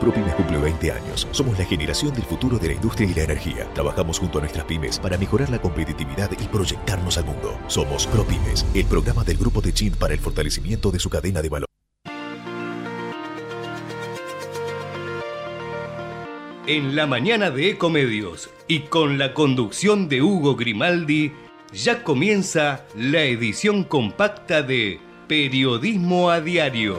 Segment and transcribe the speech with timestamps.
[0.00, 1.26] ProPymes cumple 20 años.
[1.30, 3.68] Somos la generación del futuro de la industria y la energía.
[3.72, 7.58] Trabajamos junto a nuestras pymes para mejorar la competitividad y proyectarnos al mundo.
[7.66, 11.48] Somos ProPymes, el programa del Grupo de Chin para el fortalecimiento de su cadena de
[11.48, 11.66] valor.
[16.66, 21.32] En la mañana de Ecomedios y con la conducción de Hugo Grimaldi,
[21.72, 26.98] ya comienza la edición compacta de Periodismo a Diario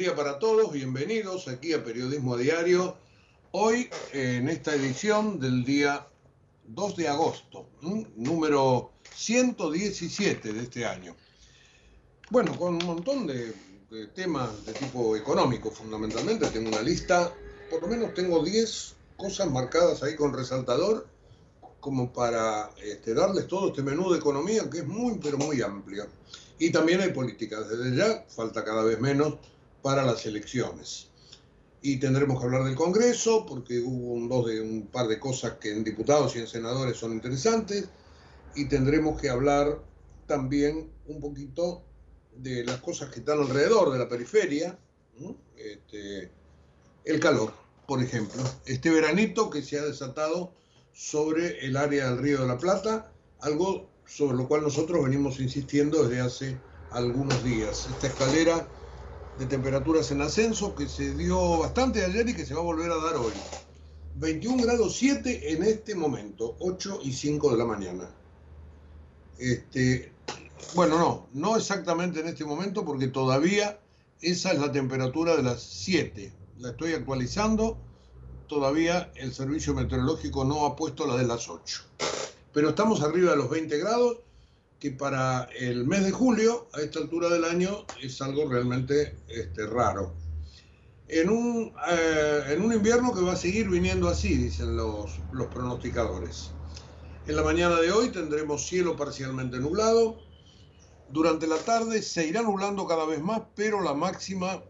[0.00, 2.96] Día para todos, bienvenidos aquí a Periodismo Diario.
[3.50, 6.06] Hoy, en esta edición del día
[6.68, 7.68] 2 de agosto,
[8.16, 11.14] número 117 de este año.
[12.30, 13.52] Bueno, con un montón de,
[14.14, 16.46] temas de tipo económico, fundamentalmente.
[16.46, 17.34] Tengo una lista,
[17.68, 21.06] por lo menos tengo 10 cosas marcadas ahí con resaltador,
[21.78, 26.06] como para este, darles todo este menú de economía que es muy, pero muy amplio.
[26.58, 27.60] Y también hay política.
[27.60, 29.34] Desde ya falta cada vez menos
[29.82, 31.08] para las elecciones.
[31.82, 35.54] Y tendremos que hablar del Congreso, porque hubo un, dos de, un par de cosas
[35.54, 37.88] que en diputados y en senadores son interesantes.
[38.54, 39.82] Y tendremos que hablar
[40.26, 41.82] también un poquito
[42.36, 44.78] de las cosas que están alrededor de la periferia.
[45.56, 46.30] Este,
[47.04, 47.52] el calor,
[47.86, 48.42] por ejemplo.
[48.66, 50.52] Este veranito que se ha desatado
[50.92, 56.02] sobre el área del Río de la Plata, algo sobre lo cual nosotros venimos insistiendo
[56.02, 56.58] desde hace
[56.90, 57.88] algunos días.
[57.90, 58.68] Esta escalera
[59.40, 62.90] de temperaturas en ascenso que se dio bastante ayer y que se va a volver
[62.92, 63.32] a dar hoy.
[64.16, 68.10] 21 grados 7 en este momento, 8 y 5 de la mañana.
[69.38, 70.12] Este,
[70.74, 73.80] bueno, no, no exactamente en este momento porque todavía
[74.20, 76.34] esa es la temperatura de las 7.
[76.58, 77.78] La estoy actualizando,
[78.46, 81.82] todavía el servicio meteorológico no ha puesto la de las 8.
[82.52, 84.18] Pero estamos arriba de los 20 grados
[84.80, 89.66] que para el mes de julio, a esta altura del año, es algo realmente este,
[89.66, 90.14] raro.
[91.06, 95.48] En un, eh, en un invierno que va a seguir viniendo así, dicen los, los
[95.48, 96.52] pronosticadores.
[97.26, 100.18] En la mañana de hoy tendremos cielo parcialmente nublado.
[101.10, 104.62] Durante la tarde se irá nublando cada vez más, pero la máxima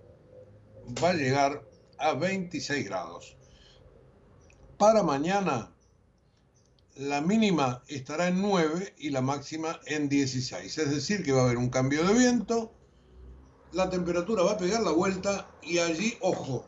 [1.03, 1.62] va a llegar
[1.98, 3.37] a 26 grados.
[4.77, 5.72] Para mañana
[7.00, 10.76] la mínima estará en 9 y la máxima en 16.
[10.76, 12.72] Es decir, que va a haber un cambio de viento,
[13.72, 16.66] la temperatura va a pegar la vuelta y allí, ojo,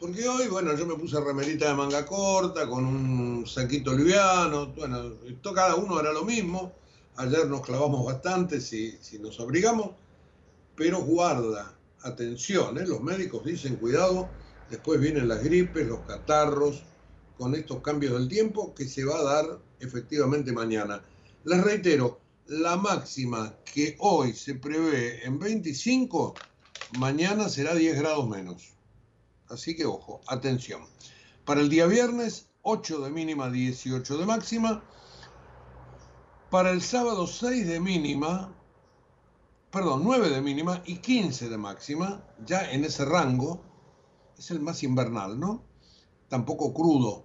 [0.00, 5.12] porque hoy, bueno, yo me puse remerita de manga corta, con un saquito liviano, bueno,
[5.26, 6.72] esto cada uno hará lo mismo.
[7.16, 9.90] Ayer nos clavamos bastante si, si nos abrigamos,
[10.74, 12.86] pero guarda, atención, ¿eh?
[12.86, 14.26] los médicos dicen cuidado,
[14.70, 16.82] después vienen las gripes, los catarros,
[17.38, 21.02] con estos cambios del tiempo que se va a dar efectivamente mañana.
[21.44, 26.34] Les reitero, la máxima que hoy se prevé en 25,
[26.98, 28.74] mañana será 10 grados menos.
[29.48, 30.82] Así que ojo, atención.
[31.44, 34.84] Para el día viernes, 8 de mínima, 18 de máxima.
[36.50, 38.54] Para el sábado, 6 de mínima,
[39.70, 43.60] perdón, 9 de mínima y 15 de máxima, ya en ese rango,
[44.38, 45.64] es el más invernal, ¿no?
[46.34, 47.23] tampoco crudo,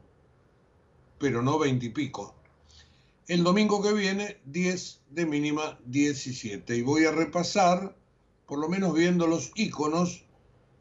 [1.19, 2.33] pero no veintipico.
[3.27, 6.75] El domingo que viene, 10 de mínima, 17.
[6.75, 7.95] Y voy a repasar,
[8.47, 10.23] por lo menos viendo los iconos,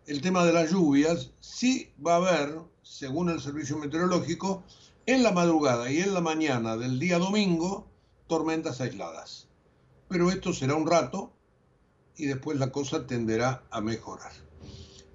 [0.06, 1.32] el tema de las lluvias.
[1.40, 4.64] Sí va a haber, según el servicio meteorológico,
[5.04, 7.86] en la madrugada y en la mañana del día domingo,
[8.28, 9.48] tormentas aisladas.
[10.08, 11.32] Pero esto será un rato
[12.16, 14.32] y después la cosa tenderá a mejorar.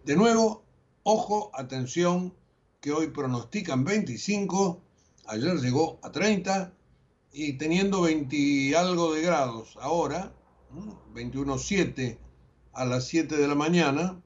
[0.05, 0.63] De nuevo,
[1.03, 2.33] ojo, atención,
[2.79, 4.81] que hoy pronostican 25,
[5.27, 6.73] ayer llegó a 30
[7.31, 10.33] y teniendo 20 y algo de grados ahora,
[11.13, 12.17] 21.7
[12.73, 14.21] a las 7 de la mañana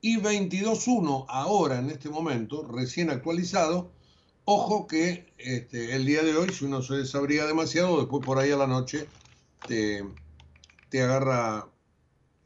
[0.00, 3.90] y 22.1 ahora en este momento, recién actualizado.
[4.44, 8.52] Ojo que este, el día de hoy, si uno se desabría demasiado, después por ahí
[8.52, 9.08] a la noche
[9.66, 10.04] te,
[10.88, 11.68] te agarra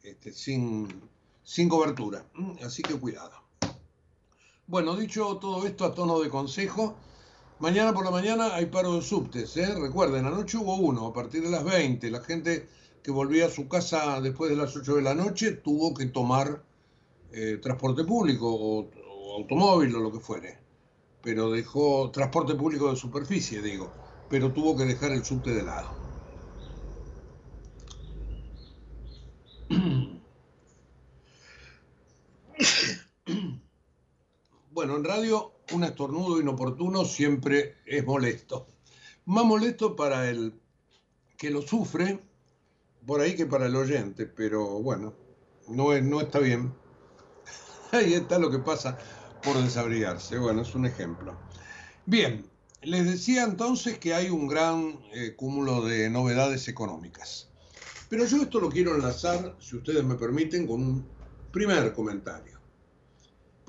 [0.03, 0.89] este, sin,
[1.43, 2.25] sin cobertura.
[2.65, 3.33] Así que cuidado.
[4.67, 6.97] Bueno, dicho todo esto a tono de consejo,
[7.61, 9.57] mañana por la mañana hay paro de subtes.
[9.57, 9.75] ¿eh?
[9.75, 12.11] Recuerden, anoche hubo uno, a partir de las 20.
[12.11, 12.69] La gente
[13.03, 16.63] que volvía a su casa después de las 8 de la noche tuvo que tomar
[17.33, 20.59] eh, transporte público o, o, automóvil o lo que fuere.
[21.23, 23.93] Pero dejó transporte público de superficie, digo.
[24.29, 25.91] Pero tuvo que dejar el subte de lado.
[34.73, 38.67] Bueno, en radio un estornudo inoportuno siempre es molesto.
[39.27, 40.55] Más molesto para el
[41.37, 42.21] que lo sufre,
[43.07, 45.15] por ahí que para el oyente, pero bueno,
[45.69, 46.73] no, es, no está bien.
[47.93, 48.99] Ahí está lo que pasa
[49.43, 50.39] por desabrigarse.
[50.39, 51.37] Bueno, es un ejemplo.
[52.07, 52.45] Bien,
[52.83, 57.49] les decía entonces que hay un gran eh, cúmulo de novedades económicas.
[58.09, 61.07] Pero yo esto lo quiero enlazar, si ustedes me permiten, con un
[61.53, 62.60] primer comentario.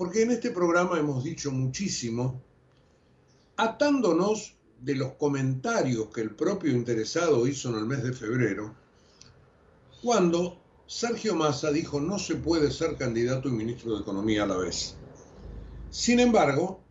[0.01, 2.41] Porque en este programa hemos dicho muchísimo,
[3.55, 8.75] atándonos de los comentarios que el propio interesado hizo en el mes de febrero,
[10.01, 14.57] cuando Sergio Massa dijo no se puede ser candidato y ministro de Economía a la
[14.57, 14.95] vez.
[15.91, 16.81] Sin embargo,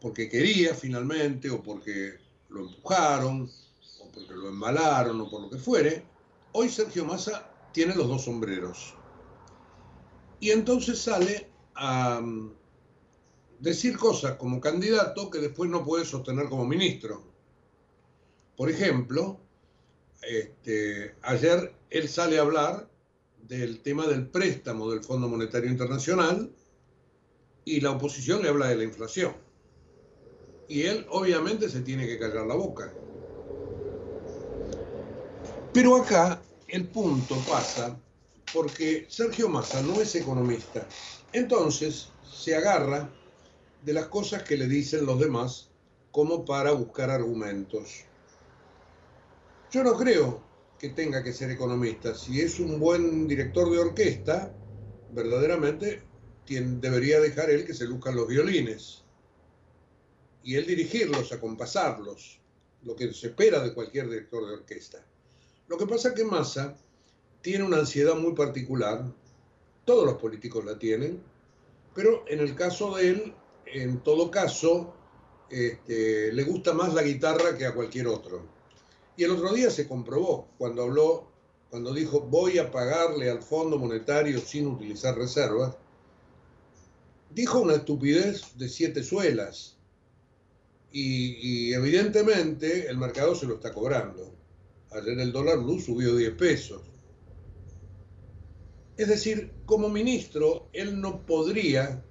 [0.00, 2.20] porque quería finalmente, o porque
[2.50, 3.50] lo empujaron,
[3.98, 6.04] o porque lo embalaron, o por lo que fuere,
[6.52, 8.94] hoy Sergio Massa tiene los dos sombreros.
[10.38, 12.52] Y entonces sale a mm,
[13.60, 17.22] decir cosas como candidato que después no puede sostener como ministro.
[18.56, 19.38] Por ejemplo,
[20.22, 22.88] este, ayer él sale a hablar
[23.46, 26.50] del tema del préstamo del Fondo Monetario Internacional
[27.64, 29.34] y la oposición le habla de la inflación.
[30.68, 32.92] Y él obviamente se tiene que callar la boca.
[35.72, 37.98] Pero acá el punto pasa
[38.52, 40.86] porque Sergio Massa no es economista.
[41.32, 43.10] Entonces se agarra
[43.84, 45.70] de las cosas que le dicen los demás
[46.10, 48.04] como para buscar argumentos.
[49.70, 50.42] Yo no creo
[50.78, 52.14] que tenga que ser economista.
[52.14, 54.52] Si es un buen director de orquesta,
[55.12, 56.02] verdaderamente
[56.48, 59.04] debería dejar él que se luzcan los violines
[60.42, 62.40] y él dirigirlos, acompasarlos,
[62.82, 65.04] lo que se espera de cualquier director de orquesta.
[65.68, 66.76] Lo que pasa es que Massa
[67.42, 69.04] tiene una ansiedad muy particular,
[69.84, 71.22] todos los políticos la tienen,
[71.94, 73.34] pero en el caso de él,
[73.66, 74.94] en todo caso,
[75.48, 78.46] este, le gusta más la guitarra que a cualquier otro.
[79.16, 81.28] Y el otro día se comprobó cuando habló,
[81.70, 85.76] cuando dijo voy a pagarle al Fondo Monetario sin utilizar reservas,
[87.30, 89.76] dijo una estupidez de siete suelas.
[90.92, 94.32] Y, y evidentemente el mercado se lo está cobrando.
[94.90, 96.89] Ayer el dólar blue subió 10 pesos.
[99.00, 102.04] Es decir, como ministro, él no podría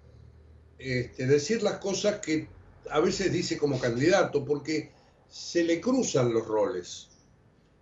[0.79, 2.47] este, decir las cosas que
[2.89, 4.91] a veces dice como candidato, porque
[5.29, 7.09] se le cruzan los roles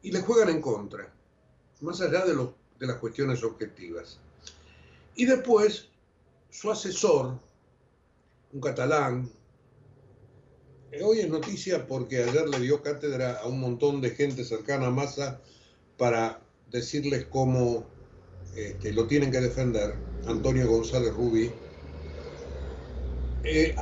[0.02, 1.10] y le juegan en contra,
[1.80, 4.20] más allá de, de las cuestiones objetivas.
[5.16, 5.88] Y después,
[6.50, 7.40] su asesor,
[8.52, 9.32] un catalán,
[10.92, 14.88] eh, hoy es noticia porque ayer le dio cátedra a un montón de gente cercana
[14.88, 15.40] a Massa
[15.98, 17.96] para decirles cómo
[18.58, 19.94] este, lo tienen que defender,
[20.26, 21.52] Antonio González Rubí.
[23.44, 23.76] Eh,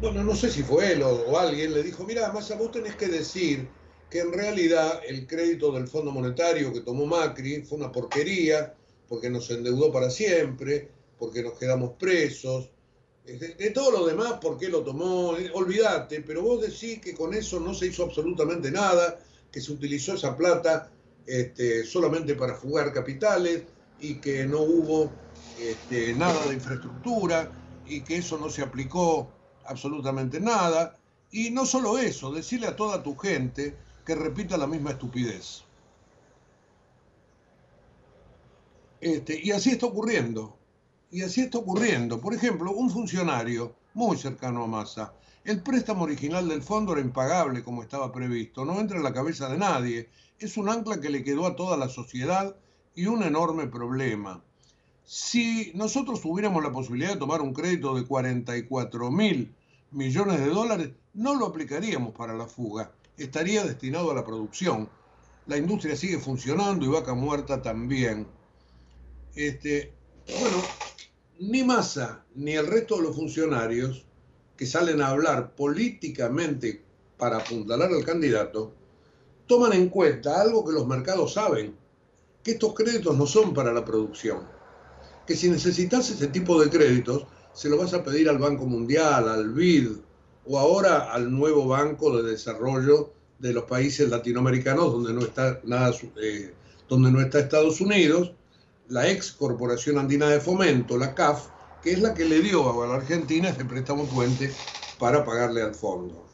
[0.00, 3.06] bueno, no sé si fue él o, alguien, le dijo, mira, más vos tenés que
[3.06, 3.68] decir
[4.10, 8.74] que en realidad el crédito del Fondo Monetario que tomó Macri fue una porquería,
[9.08, 10.88] porque nos endeudó para siempre,
[11.20, 12.68] porque nos quedamos presos,
[13.24, 17.32] de, todo lo demás, por qué lo tomó, eh, olvídate, pero vos decís que con
[17.32, 19.20] eso no se hizo absolutamente nada,
[19.52, 20.90] que se utilizó esa plata
[21.26, 23.62] este, solamente para fugar capitales,
[24.00, 25.10] y que no hubo
[25.58, 27.50] este, nada de infraestructura
[27.86, 29.30] y que eso no se aplicó
[29.64, 30.98] absolutamente nada.
[31.30, 35.64] Y no solo eso, decirle a toda tu gente que repita la misma estupidez.
[39.00, 40.56] Este, y así está ocurriendo.
[41.10, 42.20] Y así está ocurriendo.
[42.20, 47.62] Por ejemplo, un funcionario muy cercano a Massa, El préstamo original del fondo era impagable
[47.62, 51.24] como estaba previsto, no entra en la cabeza de nadie, es un ancla que le
[51.24, 52.56] quedó a toda la sociedad
[52.96, 54.42] y un enorme problema.
[55.04, 59.54] Si nosotros tuviéramos la posibilidad de tomar un crédito de 44 mil
[59.92, 64.88] millones de dólares, no lo aplicaríamos para la fuga, estaría destinado a la producción.
[65.46, 68.26] La industria sigue funcionando y vaca muerta también.
[69.36, 69.92] Este,
[70.40, 70.56] bueno,
[71.38, 74.04] ni Massa ni el resto de los funcionarios
[74.56, 76.82] que salen a hablar políticamente
[77.18, 78.72] para apuntalar al candidato,
[79.46, 81.76] toman en cuenta algo que los mercados saben,
[82.46, 84.46] que estos créditos no son para la producción,
[85.26, 89.28] que si necesitas ese tipo de créditos, se lo vas a pedir al Banco Mundial,
[89.28, 89.96] al BID
[90.46, 93.10] o ahora al nuevo Banco de Desarrollo
[93.40, 96.54] de los países latinoamericanos donde no está nada, eh,
[96.88, 98.30] donde no está Estados Unidos,
[98.90, 101.48] la ex Corporación Andina de Fomento, la CAF,
[101.82, 104.52] que es la que le dio a la Argentina ese préstamo puente
[105.00, 106.24] para pagarle al fondo.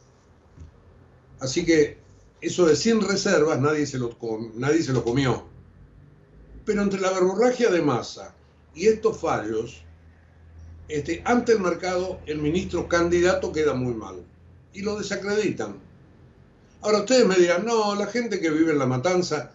[1.41, 1.97] Así que
[2.43, 4.15] eso de sin reservas nadie se lo,
[4.57, 5.51] nadie se lo comió.
[6.65, 8.35] Pero entre la verborragia de masa
[8.75, 9.83] y estos fallos,
[10.89, 14.23] este, ante el mercado el ministro candidato queda muy mal
[14.73, 15.77] y lo desacreditan.
[16.83, 19.53] Ahora ustedes me dirán, no, la gente que vive en La Matanza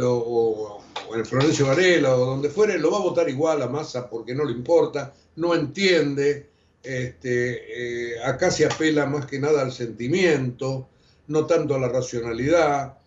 [0.00, 0.82] o,
[1.12, 4.34] en el Florencio Varela o donde fuere, lo va a votar igual a Massa porque
[4.34, 6.48] no le importa no entiende,
[6.82, 10.88] este, eh, acá se apela más que nada al sentimiento,
[11.28, 12.98] no tanto a la racionalidad.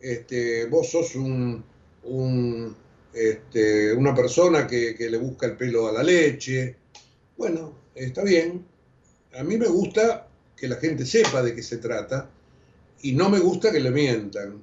[0.00, 1.64] Este, vos sos un,
[3.12, 6.76] este, una persona que, que, le busca el pelo a la leche.
[7.36, 8.64] Bueno, está bien.
[9.38, 12.30] A mí me gusta que la gente sepa de qué se trata
[13.02, 14.62] y no me gusta que le mientan.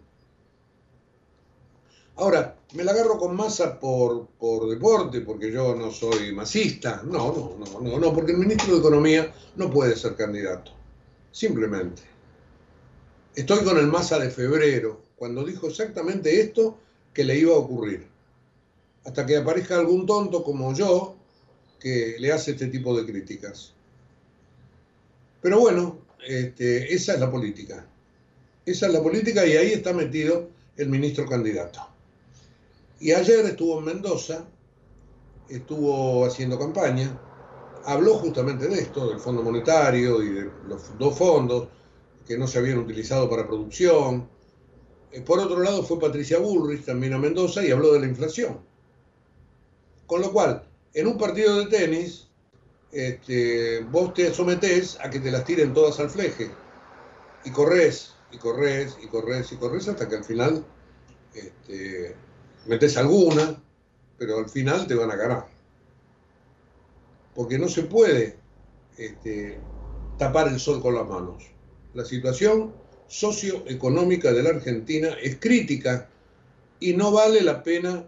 [2.18, 7.02] Ahora, me la agarro con masa por, por deporte, porque yo no soy masista.
[7.04, 10.72] No, no, no, no, no, porque el ministro de Economía no puede ser candidato.
[11.32, 12.04] Simplemente.
[13.36, 16.78] Estoy con el masa de febrero, cuando dijo exactamente esto
[17.16, 18.06] que le iba a ocurrir.
[19.06, 21.16] Hasta que aparezca algún tonto como yo
[21.80, 23.74] que le hace este tipo de críticas.
[25.42, 27.88] Pero bueno, este, esa es la política.
[28.66, 31.80] Esa es la política y ahí está metido el ministro candidato.
[33.00, 34.46] Y ayer estuvo en Mendoza,
[35.48, 37.18] estuvo haciendo campaña,
[37.86, 41.70] habló justamente de esto, del Fondo Monetario y de los dos fondos
[42.28, 44.35] que no se habían utilizado para producción.
[45.16, 48.60] Eh, por otro lado fue Patricia Bullrich también a Mendoza y habló de la inflación.
[50.08, 52.28] Con lo cual, en un partido de tenis,
[52.92, 56.52] este, vos te sometés a que te las tiren todas al fleje.
[57.46, 60.66] Y corres, y corres, y corres, y corres hasta que al final
[61.34, 62.14] este,
[62.66, 63.64] metes alguna,
[64.18, 65.48] pero al final te van a ganar.
[67.34, 68.38] Porque no se puede
[68.98, 69.60] este,
[70.18, 71.46] tapar el sol con las manos.
[71.94, 72.74] La situación
[73.08, 76.10] socioeconómica de la Argentina es crítica
[76.80, 78.06] y no vale la pena,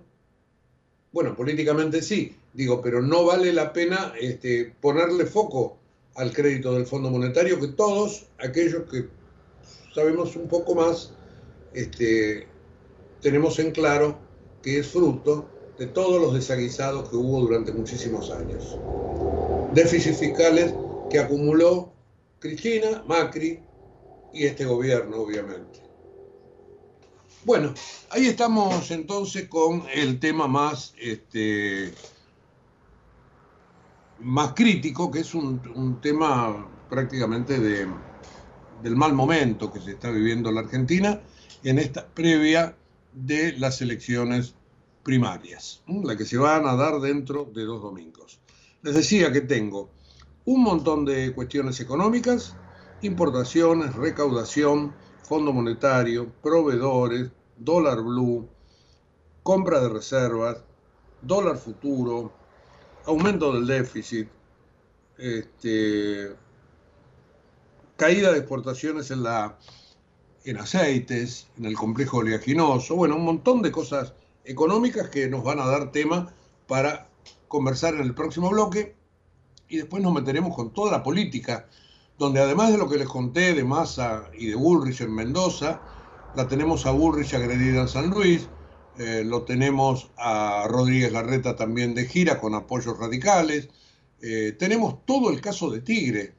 [1.12, 5.77] bueno, políticamente sí, digo, pero no vale la pena este, ponerle foco
[6.16, 9.06] al crédito del Fondo Monetario que todos aquellos que
[9.94, 11.13] sabemos un poco más
[11.74, 12.48] este,
[13.22, 14.18] tenemos en claro
[14.63, 18.77] que es fruto de todos los desaguisados que hubo durante muchísimos años.
[19.74, 20.74] Déficits fiscales
[21.10, 21.94] que acumuló
[22.39, 23.60] Cristina, Macri
[24.34, 25.88] y este gobierno, obviamente.
[27.46, 27.74] Bueno,
[28.10, 31.93] ahí estamos entonces con el tema más, este,
[34.19, 37.88] más crítico, que es un, tema prácticamente de,
[38.84, 41.22] del mal momento que se está viviendo en la Argentina
[41.63, 42.75] en esta previa
[43.13, 44.55] de las elecciones
[45.03, 48.39] primarias, la que se van a dar dentro de dos domingos.
[48.81, 49.89] Les decía que tengo
[50.46, 52.55] un montón de cuestiones económicas,
[53.01, 58.48] importaciones, recaudación, fondo monetario, proveedores, dólar blue,
[59.44, 60.63] compra de reservas,
[61.22, 62.32] dólar futuro,
[63.06, 64.30] aumento del déficit,
[65.18, 66.36] este,
[67.96, 69.58] caída de exportaciones en la
[70.48, 74.13] en aceites, en el complejo oleaginoso, bueno, un montón de cosas
[74.46, 76.34] económicas que nos van a dar tema
[76.68, 77.10] para
[77.50, 78.96] conversar en el próximo bloque.
[79.68, 81.68] Y después nos meteremos con toda la política,
[82.18, 85.82] donde además de lo que les conté de Massa y de Bullrich en Mendoza,
[86.36, 88.50] la tenemos a Bullrich agredida en San Luis,
[88.98, 93.70] eh, lo tenemos a Rodríguez Garreta también de gira con apoyos radicales,
[94.22, 96.34] eh, tenemos todo el caso de Tigre,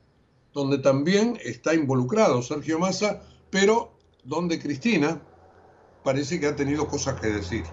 [0.53, 5.23] donde también está involucrado Sergio Massa, pero donde Cristina
[6.03, 7.65] parece que ha tenido cosas que decir.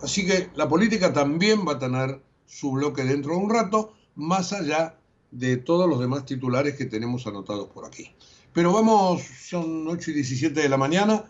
[0.00, 4.52] Así que la política también va a tener su bloque dentro de un rato, más
[4.52, 4.98] allá
[5.34, 8.10] de todos los demás titulares que tenemos anotados por aquí.
[8.52, 11.24] Pero vamos, son 8 y 17 de la mañana,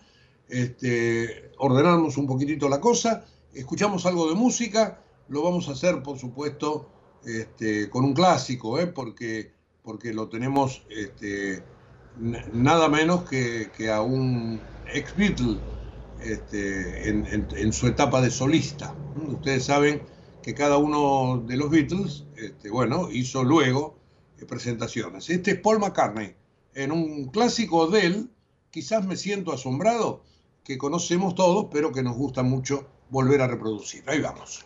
[0.48, 6.18] este, ordenamos un poquitito la cosa, escuchamos algo de música, lo vamos a hacer, por
[6.18, 6.90] supuesto,
[7.24, 8.86] este, con un clásico, ¿eh?
[8.86, 11.62] porque, porque lo tenemos este,
[12.52, 14.60] nada menos que, a un
[14.92, 15.58] ex Beatle
[16.20, 18.94] este, en, su etapa de solista.
[19.28, 20.02] Ustedes saben
[20.42, 23.98] que cada uno de los Beatles, este, bueno, hizo luego
[24.38, 25.30] eh, presentaciones.
[25.30, 26.34] Este es Paul McCartney,
[26.74, 28.30] en un clásico de él,
[28.70, 30.22] quizás me siento asombrado,
[30.64, 34.02] que conocemos todos, pero que nos gusta mucho volver a reproducir.
[34.06, 34.64] Ahí vamos.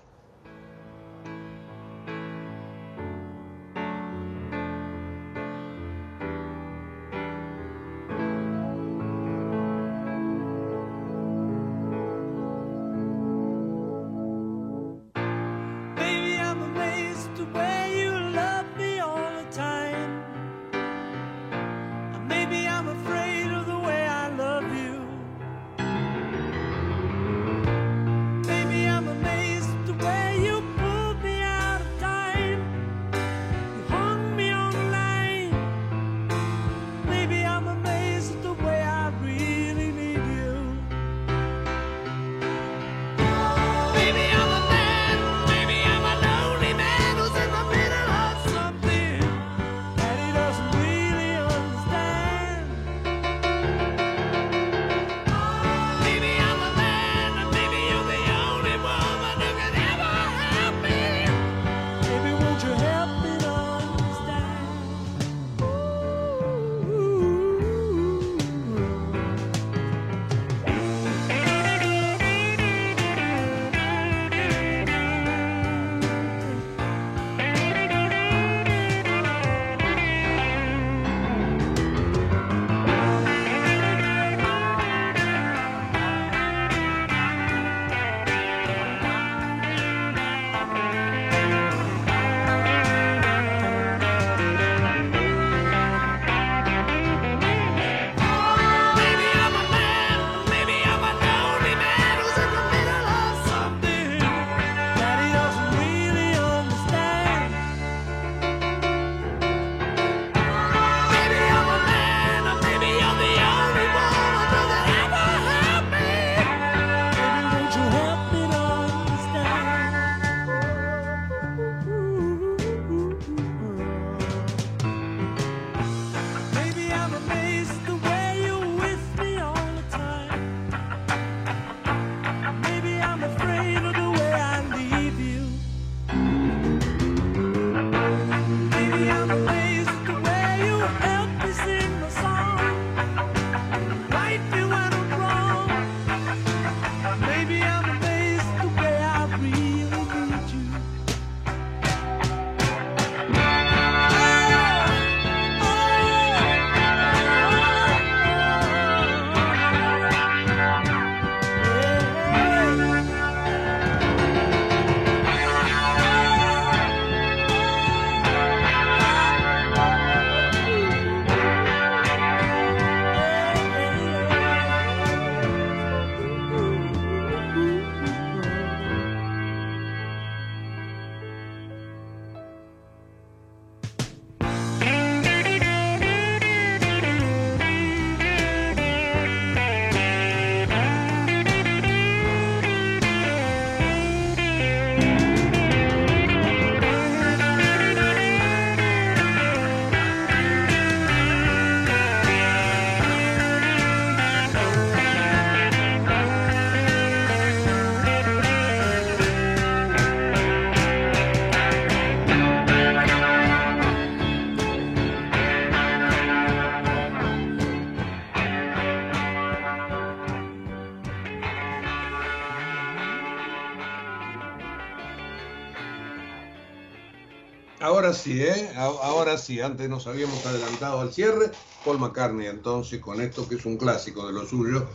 [228.08, 228.70] Ahora sí, ¿eh?
[228.74, 231.50] Ahora sí, antes nos habíamos adelantado al cierre.
[231.84, 234.88] Paul McCartney, entonces, con esto que es un clásico de lo suyo,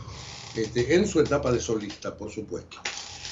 [0.56, 2.78] este, en su etapa de solista, por supuesto.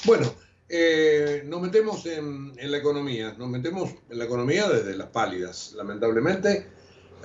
[0.05, 0.33] Bueno,
[0.69, 5.73] eh, nos metemos en, la economía, nos metemos en la economía desde las pálidas.
[5.75, 6.65] Lamentablemente,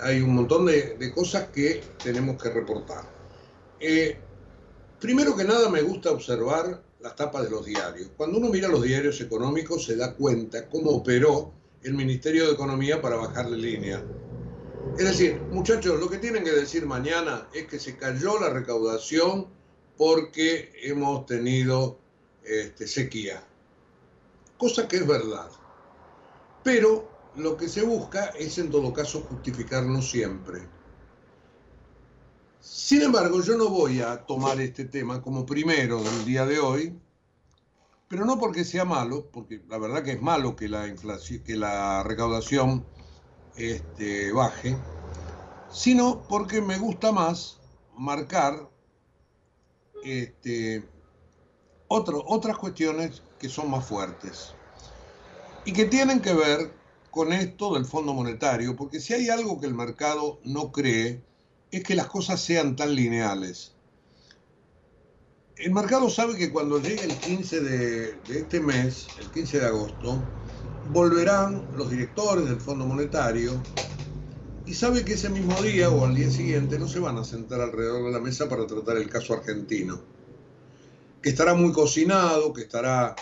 [0.00, 3.04] hay un montón de, cosas que tenemos que reportar.
[3.78, 4.18] Eh,
[4.98, 8.10] primero que nada, me gusta observar las tapas de los diarios.
[8.16, 13.00] Cuando uno mira los diarios económicos, se da cuenta cómo operó el Ministerio de Economía
[13.00, 14.04] para bajarle línea.
[14.98, 19.46] Es decir, muchachos, lo que tienen que decir mañana es que se cayó la recaudación
[19.96, 21.98] porque hemos tenido
[22.44, 23.42] este, sequía.
[24.56, 25.50] Cosa que es verdad.
[26.64, 30.60] Pero lo que se busca es en todo caso justificarlo siempre.
[32.60, 36.98] Sin embargo, yo no voy a tomar este tema como primero del día de hoy,
[38.08, 41.56] pero no porque sea malo, porque la verdad que es malo que la, inflación, que
[41.56, 42.84] la recaudación
[43.56, 44.76] este, baje,
[45.70, 47.60] sino porque me gusta más
[47.96, 48.70] marcar
[50.04, 50.88] este,
[51.88, 54.54] otras cuestiones que son más fuertes
[55.64, 56.72] y que tienen que ver
[57.10, 61.22] con esto del Fondo Monetario, porque si hay algo que el mercado no cree,
[61.70, 63.74] es que las cosas sean tan lineales.
[65.58, 70.22] El mercado sabe que cuando llegue el 15 de, este mes, el 15 de agosto,
[70.92, 73.60] volverán los directores del Fondo Monetario
[74.66, 77.60] y sabe que ese mismo día o al día siguiente no se van a sentar
[77.60, 80.00] alrededor de la mesa para tratar el caso argentino,
[81.20, 83.16] que estará muy cocinado, que estará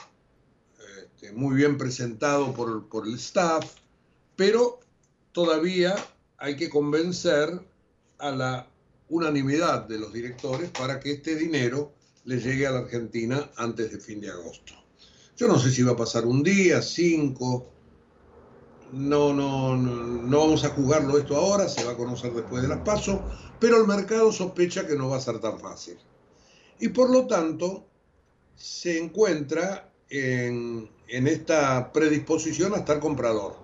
[1.00, 3.64] este, muy bien presentado por el staff,
[4.36, 4.80] pero
[5.32, 5.96] todavía
[6.36, 7.62] hay que convencer
[8.18, 8.68] a la
[9.08, 11.95] unanimidad de los directores para que este dinero
[12.26, 14.74] le llegue a la Argentina antes de fin de agosto.
[15.36, 17.70] Yo no sé si va a pasar un día, cinco.
[18.92, 22.80] No, no, no, vamos a jugarlo esto ahora, se va a conocer después de las
[22.80, 23.20] pasos,
[23.60, 25.98] pero el mercado sospecha que no va a ser tan fácil.
[26.80, 27.86] Y por lo tanto,
[28.54, 33.56] se encuentra en, en esta predisposición a estar comprador.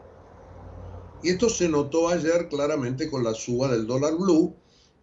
[1.22, 4.56] Y esto se notó ayer claramente con la suba del dólar blue,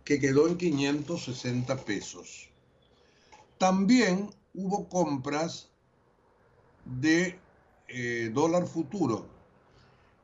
[0.04, 2.50] que quedó en 560 pesos.
[3.60, 5.70] También hubo compras
[6.86, 7.38] de
[7.90, 9.26] eh, dólar futuro.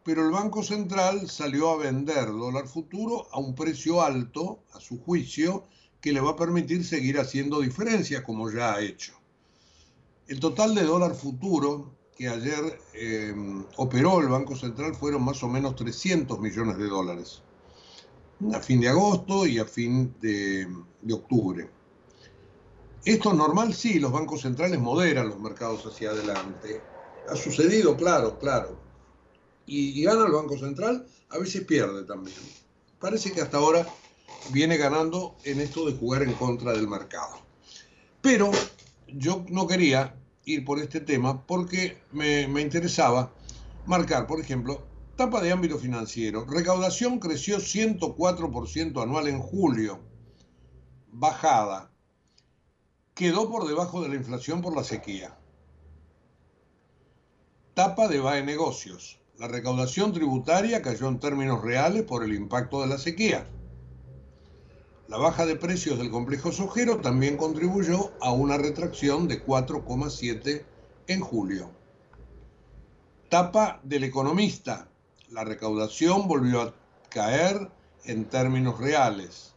[0.06, 5.04] Pero el Banco Central salió a vender dólar futuro a un precio alto, a su
[5.04, 5.66] juicio,
[6.00, 9.14] que le va a permitir seguir haciendo diferencias como ya ha hecho.
[10.28, 15.50] El total de dólar futuro que ayer em, operó el Banco Central fueron más o
[15.50, 17.42] menos 300 millones de dólares,
[18.54, 21.70] a fin de agosto y a fin de octubre.
[23.06, 26.82] Esto es normal, sí, los bancos centrales moderan los mercados hacia adelante.
[27.30, 28.80] Ha sucedido, claro, claro.
[29.68, 32.36] Y, gana el Banco Central, a veces pierde también.
[33.00, 33.88] Parece que hasta ahora
[34.52, 37.42] viene ganando en esto de jugar en contra del mercado.
[38.24, 38.50] Pero
[39.08, 43.32] yo no quería ir por este tema porque me, me interesaba
[43.86, 44.84] marcar, por ejemplo,
[45.16, 46.44] tapa de ámbito financiero.
[46.46, 50.00] Recaudación creció 104% anual en julio.
[51.12, 51.92] Bajada
[53.16, 55.38] quedó por debajo de la inflación por la sequía.
[57.74, 59.20] Tapa de BAE Negocios.
[59.38, 63.48] La recaudación tributaria cayó en términos reales por el impacto de la sequía.
[65.08, 70.66] La baja de precios del complejo sojero también contribuyó a una retracción de 4,7
[71.08, 71.70] en julio.
[73.30, 74.90] Tapa del economista.
[75.30, 76.74] La recaudación volvió a
[77.10, 77.72] caer
[78.04, 79.55] en términos reales.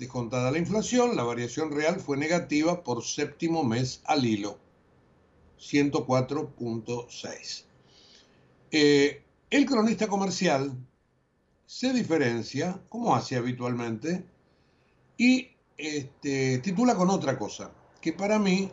[0.00, 4.58] Descontada la inflación, la variación real fue negativa por séptimo mes al hilo,
[5.58, 7.64] 104.6.
[8.70, 10.72] Eh, el cronista comercial
[11.66, 14.24] se diferencia, como hace habitualmente,
[15.18, 18.72] y este, titula con otra cosa, que para mí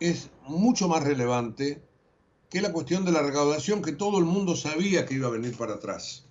[0.00, 1.82] es mucho más relevante
[2.48, 5.54] que la cuestión de la recaudación que todo el mundo sabía que iba a venir
[5.58, 6.24] para atrás.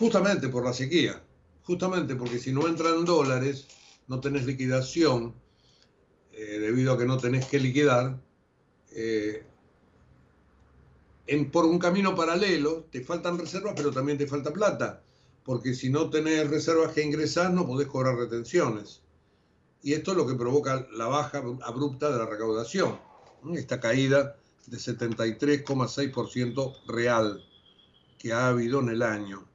[0.00, 1.22] Justamente por la sequía
[1.64, 3.68] justamente porque si no entran dólares,
[4.08, 5.34] no tenés liquidación,
[6.32, 8.20] eh, debido a que no tenés que liquidar,
[8.90, 9.44] eh,
[11.26, 15.02] en, por un camino paralelo te faltan reservas, pero también te falta plata,
[15.44, 19.02] porque si no tenés reservas que ingresar, no podés cobrar retenciones.
[19.82, 23.00] Y esto es lo que provoca la baja abrupta de la recaudación,
[23.54, 27.44] esta caída de 73,6% real
[28.18, 29.48] que ha habido en el año.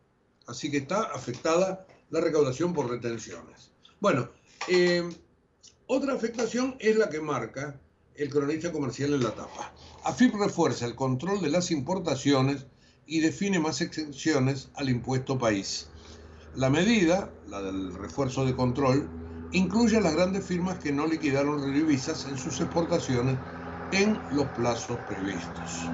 [0.45, 3.71] Así que está afectada la recaudación por retenciones.
[3.99, 4.29] Bueno,
[4.67, 5.07] eh,
[5.87, 7.79] otra afectación es la que marca
[8.15, 9.73] el cronista comercial en la tapa.
[10.03, 12.65] AFIP refuerza el control de las importaciones
[13.05, 15.87] y define más exenciones al impuesto país.
[16.55, 19.07] La medida, la del refuerzo de control,
[19.51, 23.37] incluye a las grandes firmas que no liquidaron divisas en sus exportaciones
[23.91, 25.85] en los plazos previstos.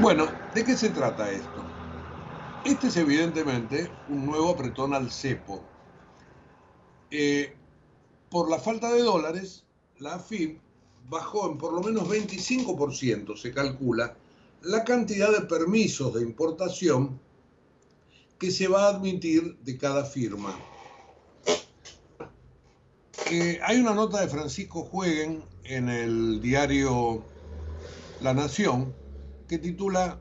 [0.00, 1.81] Bueno, ¿de qué se trata esto?
[2.64, 5.64] Este es evidentemente un nuevo apretón al cepo.
[7.10, 7.56] Eh,
[8.30, 9.64] por la falta de dólares,
[9.98, 10.60] la AFIP
[11.08, 14.16] bajó en por lo menos 25%, se calcula,
[14.62, 17.18] la cantidad de permisos de importación
[18.38, 20.56] que se va a admitir de cada firma.
[23.28, 27.24] Eh, hay una nota de Francisco Jueguen en el diario
[28.20, 28.94] La Nación
[29.48, 30.20] que titula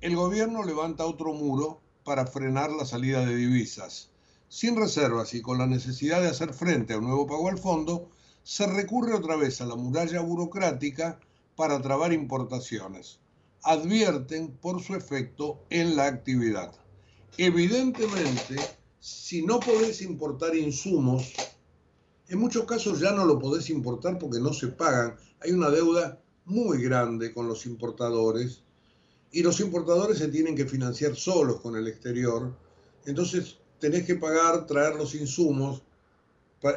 [0.00, 4.10] El gobierno levanta otro muro para frenar la salida de divisas.
[4.48, 8.10] Sin reservas y con la necesidad de hacer frente a un nuevo pago al fondo,
[8.42, 11.18] se recurre otra vez a la muralla burocrática
[11.56, 13.20] para trabar importaciones.
[13.62, 16.72] Advierten por su efecto en la actividad.
[17.38, 18.56] Evidentemente,
[18.98, 21.32] si no podés importar insumos,
[22.28, 25.16] en muchos casos ya no lo podés importar porque no se pagan.
[25.40, 28.61] Hay una deuda muy grande con los importadores
[29.32, 32.54] y los importadores se tienen que financiar solos con el exterior.
[33.06, 35.82] Entonces tenés que pagar, traer los insumos,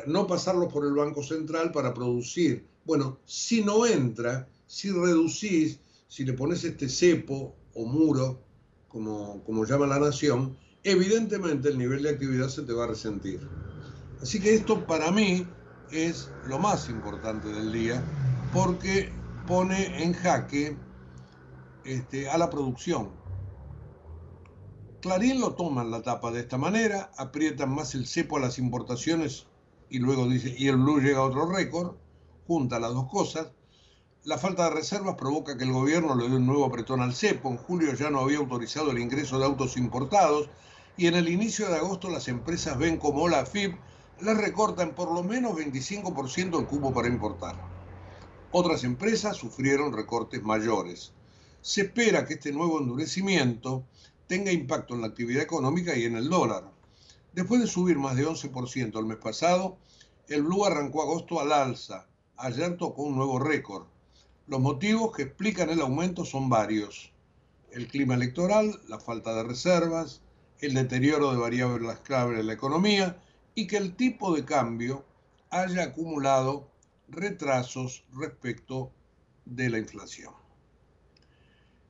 [0.08, 2.66] no pasarlos por el Banco Central para producir.
[2.86, 8.40] Bueno, si no entra, si reducís, si le pones este cepo o muro,
[8.88, 13.42] como, como llama la nación, evidentemente el nivel de actividad se te va a resentir.
[14.22, 15.46] Así que esto para mí
[15.92, 18.02] es lo más importante del día,
[18.54, 19.12] porque
[19.46, 20.78] pone en jaque
[21.86, 23.12] este, a la producción.
[25.02, 28.58] Clarín lo toma en la tapa de esta manera, aprietan más el cepo a las
[28.58, 29.46] importaciones
[29.88, 31.94] y luego dice, y el blue llega a otro récord,
[32.48, 33.50] junta las dos cosas.
[34.24, 37.50] La falta de reservas provoca que el gobierno le dé un nuevo apretón al cepo.
[37.50, 40.50] En julio ya no había autorizado el ingreso de autos importados
[40.98, 43.76] y en el inicio de agosto las empresas ven como la FIP
[44.22, 47.56] les recortan por lo menos 25% el cupo para importar.
[48.52, 51.14] Otras empresas sufrieron recortes mayores
[51.66, 53.88] se espera que este nuevo endurecimiento
[54.28, 56.72] tenga impacto en la actividad económica y en el dólar.
[57.34, 59.80] Después de subir más de 11% el mes pasado,
[60.28, 62.08] el blue arrancó agosto al alza.
[62.38, 63.88] Ayer tocó un nuevo récord.
[64.46, 67.12] Los motivos que explican el aumento son varios.
[67.72, 70.22] El clima electoral, la falta de reservas,
[70.60, 73.20] el deterioro de variables clave de la economía
[73.56, 75.04] y que el tipo de cambio
[75.50, 76.70] haya acumulado
[77.08, 78.92] retrasos respecto
[79.46, 80.45] de la inflación.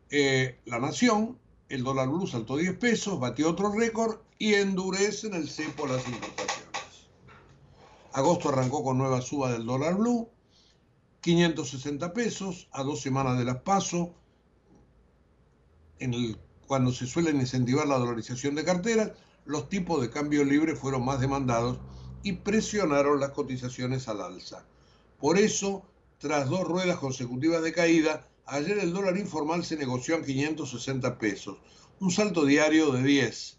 [0.10, 1.40] Eh, la Nación,
[1.70, 6.08] el dólar blue saltó 10 pesos, batió otro récord y endurece en el cepo las
[6.08, 7.08] importaciones.
[8.14, 10.30] Agosto arrancó con nueva suba del dólar blue,
[11.22, 14.14] 560 pesos a dos semanas de las paso,
[16.68, 19.12] cuando se suelen incentivar la dolarización de carteras,
[19.46, 21.80] los tipos de cambio libre fueron más demandados
[22.24, 24.66] y presionaron las cotizaciones al alza.
[25.20, 25.84] Por eso,
[26.18, 31.58] tras dos ruedas consecutivas de caída, Ayer el dólar informal se negoció en 560 pesos,
[32.00, 33.58] un salto diario de 10.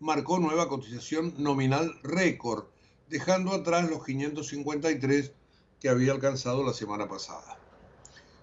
[0.00, 2.64] Marcó nueva cotización nominal récord,
[3.08, 5.32] dejando atrás los 553
[5.80, 7.58] que había alcanzado la semana pasada.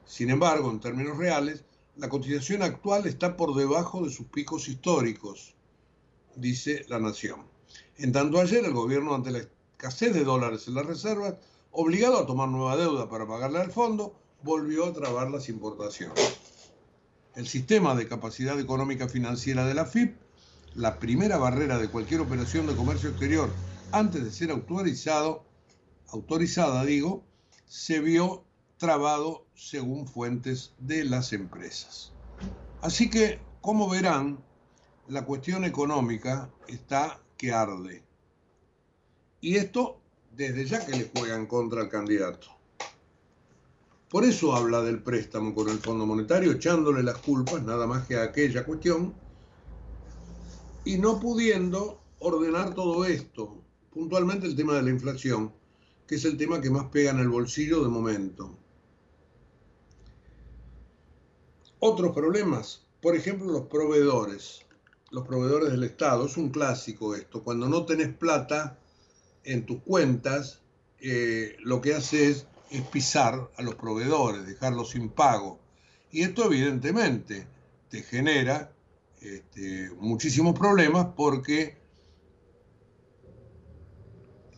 [0.04, 1.64] Sin embargo, en términos reales,
[1.96, 5.54] la cotización actual está por debajo de sus picos históricos,
[6.36, 7.42] dice la Nación.
[7.98, 11.36] En tanto ayer el gobierno, ante la escasez de dólares en las reservas,
[11.70, 16.38] obligado a tomar nueva deuda para pagarle al fondo, volvió a trabar las importaciones.
[17.36, 20.16] El sistema de capacidad económica financiera de la FIP,
[20.76, 23.50] la primera barrera de cualquier operación de comercio exterior
[23.92, 25.46] antes de ser autorizado,
[26.10, 27.24] autorizada, digo,
[27.66, 28.44] se vio
[28.78, 32.12] trabado según fuentes de las empresas.
[32.82, 34.44] Así que, como verán,
[35.08, 38.04] la cuestión económica está que arde.
[39.42, 40.02] Y esto
[40.32, 42.53] desde ya que le juegan contra el candidato.
[44.14, 48.16] Por eso habla del préstamo con el Fondo Monetario, echándole las culpas nada más que
[48.16, 49.16] a aquella cuestión
[50.86, 55.52] y no pudiendo ordenar todo esto, puntualmente el tema de la inflación,
[56.06, 58.56] que es el tema que más pega en el bolsillo de momento.
[61.80, 64.60] Otros problemas, por ejemplo, los proveedores,
[65.10, 68.78] los proveedores del Estado, es un clásico esto, cuando no tenés plata
[69.44, 70.62] en tus cuentas,
[71.00, 75.60] eh, lo que hace es es pisar a los proveedores, dejarlos sin pago.
[76.12, 77.48] Y esto evidentemente
[77.90, 78.74] te genera
[79.22, 81.78] este, muchísimos problemas porque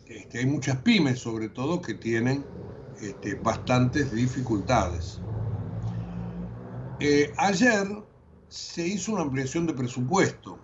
[0.06, 2.42] este, hay muchas pymes sobre todo que tienen
[3.02, 5.20] este, bastantes dificultades.
[6.98, 7.86] Eh, ayer
[8.48, 10.58] se hizo una ampliación de presupuesto.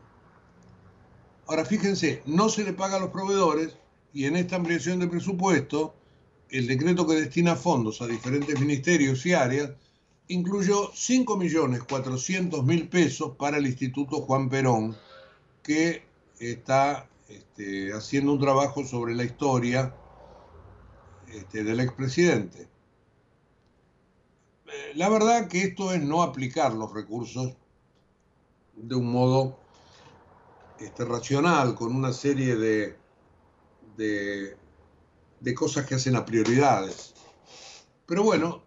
[1.46, 3.76] Ahora fíjense, no se le paga a los proveedores
[4.14, 5.94] y en esta ampliación de presupuesto
[6.52, 9.70] el decreto que destina fondos a diferentes ministerios y áreas
[10.28, 14.94] incluyó 5.400.000 pesos para el Instituto Juan Perón,
[15.62, 16.04] que
[16.38, 19.96] está este, haciendo un trabajo sobre la historia
[21.28, 22.68] este, del expresidente.
[24.66, 27.54] eh, la verdad que esto es no aplicar los recursos
[28.76, 29.58] de un modo
[30.78, 32.96] este, racional, con una serie de,
[33.96, 34.56] de,
[35.54, 37.14] cosas que hacen a prioridades.
[38.06, 38.62] Pero bueno,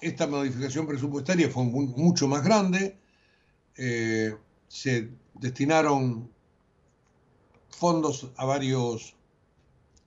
[0.00, 2.98] esta modificación presupuestaria fue mucho más grande.
[3.76, 4.34] Eh,
[4.68, 6.30] se destinaron
[7.70, 9.14] fondos a varios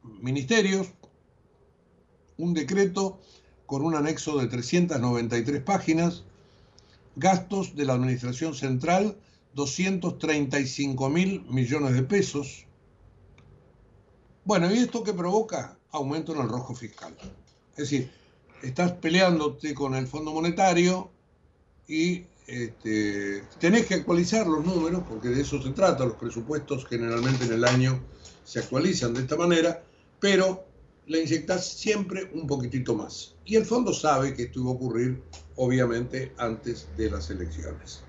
[0.03, 0.87] ministerios,
[2.37, 3.21] un decreto
[3.65, 6.23] con un anexo de 393 páginas,
[7.15, 9.15] gastos de la Administración Central
[9.53, 12.65] 235 mil millones de pesos.
[14.45, 15.77] Bueno, ¿y esto qué provoca?
[15.91, 17.15] Aumento en el rojo fiscal.
[17.71, 18.11] Es decir,
[18.61, 21.09] estás peleándote con el Fondo Monetario
[21.87, 27.45] y este, tenés que actualizar los números, porque de eso se trata, los presupuestos generalmente
[27.45, 28.01] en el año
[28.43, 29.83] se actualizan de esta manera,
[30.19, 30.65] pero
[31.07, 33.35] le inyectas siempre un poquitito más.
[33.45, 35.21] Y el fondo sabe que esto iba a ocurrir,
[35.55, 38.03] obviamente, antes de las elecciones.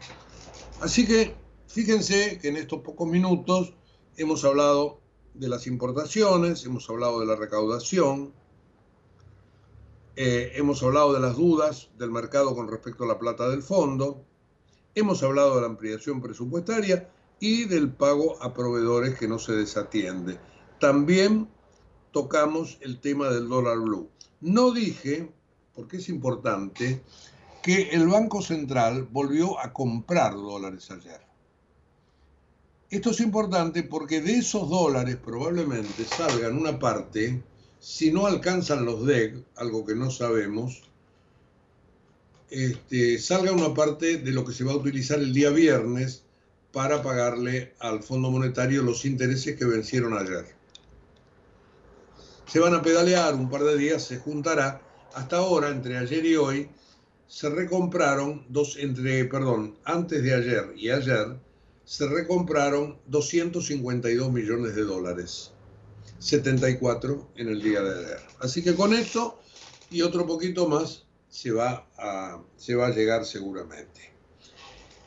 [0.80, 1.34] Así que
[1.68, 3.74] fíjense que en estos pocos minutos
[4.16, 5.01] hemos hablado
[5.34, 8.32] de las importaciones, hemos hablado de la recaudación,
[10.16, 14.24] eh, hemos hablado de las dudas del mercado con respecto a la plata del fondo,
[14.94, 17.08] hemos hablado de la ampliación presupuestaria
[17.40, 20.38] y del pago a proveedores que no se desatiende.
[20.78, 21.48] También
[22.12, 24.10] tocamos el tema del dólar blue.
[24.40, 25.32] No dije,
[25.74, 27.02] porque es importante,
[27.62, 31.31] que el Banco Central volvió a comprar dólares ayer.
[32.92, 37.42] Esto es importante porque de esos dólares probablemente salgan una parte,
[37.80, 40.82] si no alcanzan los DEG, algo que no sabemos,
[42.50, 46.24] este, salga una parte de lo que se va a utilizar el día viernes
[46.70, 50.44] para pagarle al Fondo Monetario los intereses que vencieron ayer.
[52.46, 54.82] Se van a pedalear un par de días, se juntará.
[55.14, 56.68] Hasta ahora, entre ayer y hoy,
[57.26, 61.38] se recompraron dos, entre, perdón, antes de ayer y ayer,
[61.84, 65.52] se recompraron 252 millones de dólares,
[66.18, 68.20] 74 en el día de ayer.
[68.40, 69.40] Así que con esto
[69.90, 72.40] y otro poquito más se va a,
[72.94, 74.12] llegar seguramente.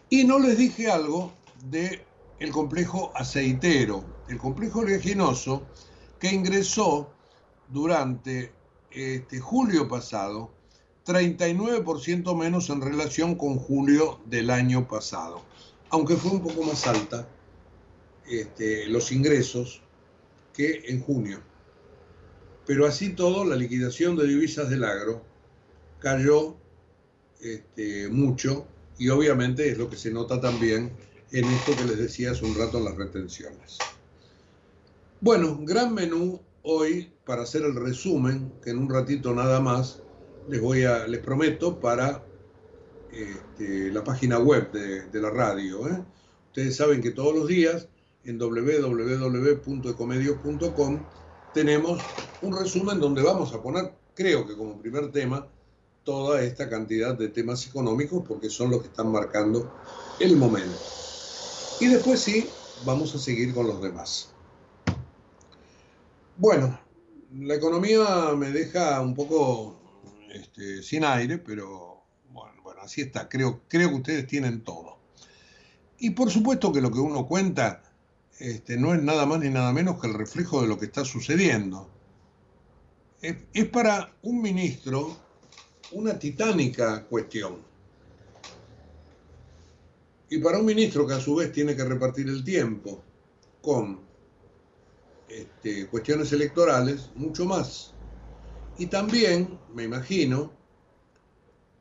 [0.09, 1.33] Y no les dije algo
[1.69, 2.03] de
[2.39, 5.63] el complejo aceitero, el complejo oleaginoso
[6.19, 7.11] que ingresó
[7.69, 8.51] durante
[8.91, 10.51] este julio pasado
[11.05, 15.43] 39% menos en relación con julio del año pasado,
[15.95, 17.25] aunque fue un poco más alta
[18.27, 19.81] este, los ingresos
[20.53, 21.39] que en junio.
[22.65, 25.23] Pero así todo, la liquidación de divisas del agro
[25.99, 26.57] cayó
[27.39, 30.91] este, mucho y obviamente es lo que se nota también
[31.31, 33.77] en esto que les decía hace un rato en las retenciones.
[35.21, 40.01] Bueno, gran menú hoy para hacer el resumen, que en un ratito nada más
[40.49, 42.21] les voy a, les prometo, para
[43.15, 45.87] este, la página web de, la radio.
[45.87, 46.03] ¿eh?
[46.47, 47.87] Ustedes saben que todos los días
[48.25, 50.99] en www.ecomedios.com
[51.53, 52.01] tenemos
[52.41, 55.47] un resumen donde vamos a poner, creo que como primer tema,
[56.03, 59.73] toda esta cantidad de temas económicos porque son los que están marcando
[60.19, 60.77] el momento.
[61.79, 62.49] Y después sí,
[62.85, 64.35] vamos a seguir con los demás.
[66.37, 66.77] Bueno,
[67.33, 69.79] la economía me deja un poco
[70.33, 71.94] este, sin aire, pero
[72.85, 73.27] así está.
[73.27, 74.97] Creo, creo que ustedes tienen todo.
[75.99, 77.83] Y por supuesto que lo que uno cuenta
[78.39, 81.05] este, no es nada más ni nada menos que el reflejo de lo que está
[81.05, 81.89] sucediendo.
[83.21, 85.17] Es, para un ministro
[85.91, 87.59] una titánica cuestión.
[90.29, 93.03] Y para un ministro que a su vez tiene que repartir el tiempo
[93.61, 94.01] con
[95.29, 97.93] este, cuestiones electorales, mucho más.
[98.77, 100.51] Y también, me imagino,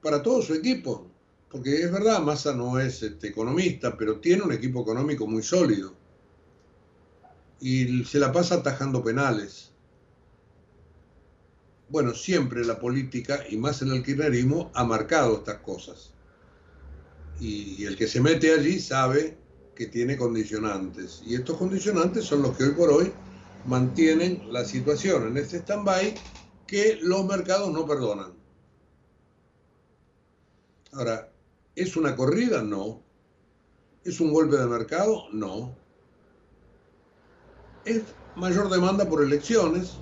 [0.04, 1.10] para todo su equipo,
[1.50, 5.94] porque es verdad, Massa no es este, economista, pero tiene un equipo económico muy sólido.
[7.58, 9.70] Y se la pasa atajando penales.
[11.88, 16.12] Bueno, siempre la política, y más el kirchnerismo, ha marcado estas cosas.
[17.40, 19.38] Y el que se mete allí sabe
[19.74, 21.22] que tiene condicionantes.
[21.26, 23.10] Y estos condicionantes son los que hoy por hoy
[23.64, 26.14] mantienen la situación en este stand-by
[26.66, 28.43] que los mercados no perdonan.
[30.94, 31.28] Ahora,
[31.74, 32.62] ¿es una corrida?
[32.62, 33.02] No.
[34.04, 35.24] ¿Es un golpe de mercado?
[35.32, 35.74] No.
[37.84, 38.02] Es
[38.36, 39.94] mayor demanda por elecciones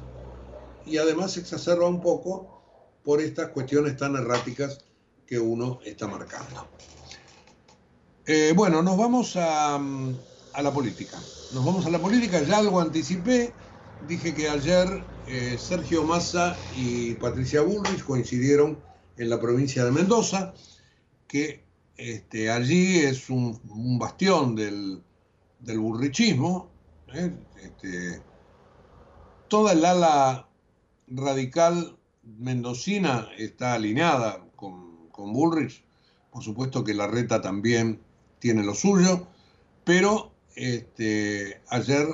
[0.84, 2.62] y además se exacerba un poco
[3.04, 4.84] por estas cuestiones tan erráticas
[5.26, 6.68] que uno está marcando.
[8.26, 11.18] Eh, bueno, nos vamos a, a la política.
[11.54, 13.52] Nos vamos a la política, ya algo anticipé,
[14.06, 18.78] dije que ayer eh, Sergio Massa y Patricia Bullrich coincidieron
[19.16, 20.54] en la provincia de Mendoza,
[21.32, 21.64] que
[21.96, 23.58] este, allí es un,
[23.98, 25.02] bastión del,
[25.60, 26.70] del burrichismo.
[27.14, 27.34] ¿eh?
[27.58, 28.22] Este,
[29.48, 30.46] toda el ala
[31.06, 35.82] radical mendocina está alineada con, con Bullrich.
[36.30, 38.02] Por supuesto que la reta también
[38.38, 39.26] tiene lo suyo,
[39.84, 42.08] pero este, ayer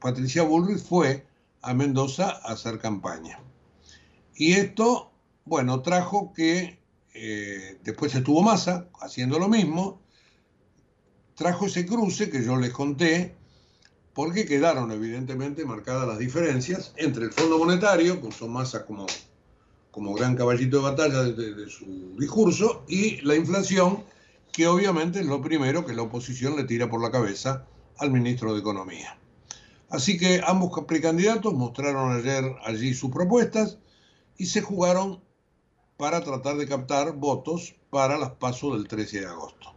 [0.00, 1.26] Patricia Bullrich fue
[1.62, 3.40] a Mendoza a hacer campaña.
[4.36, 5.10] Y esto,
[5.46, 6.81] bueno, trajo que
[7.14, 10.00] eh, después estuvo Massa haciendo lo mismo,
[11.34, 13.34] trajo ese cruce que yo les conté,
[14.14, 19.06] porque quedaron evidentemente marcadas las diferencias entre el Fondo Monetario, que usó Massa como,
[19.90, 24.04] como gran caballito de batalla de, su discurso, y la inflación,
[24.52, 27.66] que obviamente es lo primero que la oposición le tira por la cabeza
[27.98, 29.18] al ministro de Economía.
[29.88, 33.78] Así que ambos precandidatos mostraron ayer allí sus propuestas
[34.38, 35.20] y se jugaron
[36.02, 39.72] para tratar de captar votos para las pasos del 13 de agosto.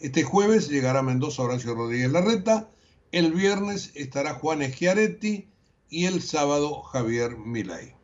[0.00, 2.68] Este jueves llegará Mendoza Horacio Rodríguez Larreta,
[3.12, 5.48] el viernes estará Juan Schiaretti
[5.88, 7.94] y el sábado Javier Milay.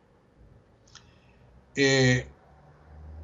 [1.75, 2.29] Eh,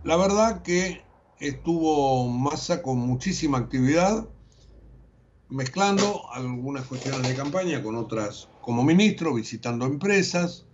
[0.03, 1.01] la verdad que
[1.39, 4.27] estuvo Massa con muchísima actividad,
[5.47, 10.65] mezclando algunas cuestiones de campaña con otras como ministro, visitando empresas,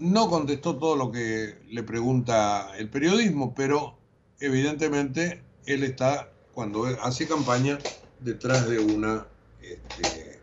[0.00, 3.96] no contestó todo lo que le pregunta el periodismo, pero
[4.40, 7.78] evidentemente él está, cuando hace campaña,
[8.18, 9.26] detrás de una,
[9.62, 10.40] este,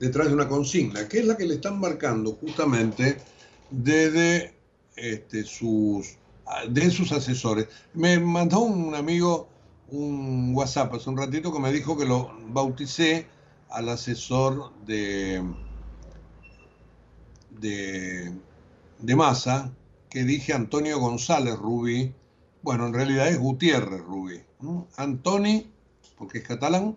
[0.00, 3.18] detrás de una consigna, que es la que le están marcando justamente
[3.70, 4.54] desde
[4.96, 6.16] este, sus,
[6.68, 7.68] de sus asesores.
[7.94, 9.48] Me mandó un amigo
[9.90, 13.26] un WhatsApp hace un ratito que me dijo que lo bauticé
[13.68, 15.42] al asesor de
[17.60, 18.32] de,
[18.98, 19.72] de Massa
[20.14, 22.14] que dije Antonio González Rubí.
[22.62, 24.40] Bueno, en realidad es Gutiérrez Rubí.
[24.96, 25.66] Antoni,
[26.16, 26.96] porque es catalán,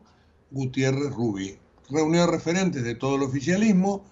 [0.51, 1.57] Gutiérrez Rubí.
[1.89, 4.05] Reunió a referentes de todo el oficialismo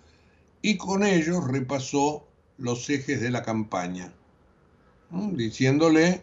[0.61, 2.25] y con ellos repasó
[2.57, 4.11] los ejes de la campaña,
[5.11, 6.21] diciéndole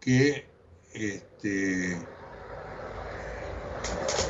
[0.00, 0.44] que,
[0.92, 2.06] este,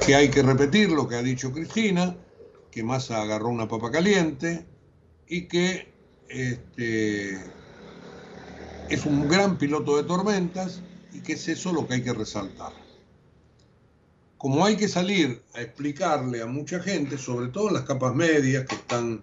[0.06, 2.16] que hay que repetir lo que ha dicho Cristina,
[2.70, 4.64] que Massa agarró una papa caliente,
[5.30, 5.86] y que
[6.28, 7.38] este,
[8.88, 12.72] es un gran piloto de tormentas y que es eso lo que hay que resaltar.
[14.36, 18.66] Como hay que salir a explicarle a mucha gente, sobre todo en las capas medias
[18.66, 19.22] que están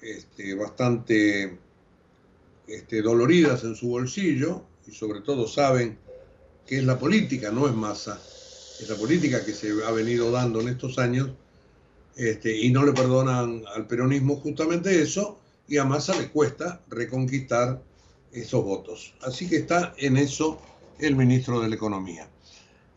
[0.00, 1.58] este, bastante
[2.68, 5.98] este, doloridas en su bolsillo y sobre todo saben
[6.64, 8.20] que es la política, no es masa,
[8.80, 11.30] es la política que se ha venido dando en estos años
[12.16, 15.38] este, y no le perdonan al peronismo justamente eso,
[15.68, 17.82] y a Massa le cuesta reconquistar
[18.32, 19.14] esos votos.
[19.22, 20.60] Así que está en eso
[20.98, 22.28] el ministro de la Economía.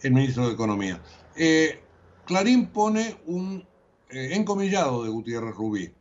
[0.01, 1.01] El ministro de Economía.
[1.35, 1.79] Eh,
[2.25, 3.65] Clarín pone un
[4.09, 5.93] eh, encomillado de Gutiérrez Rubí.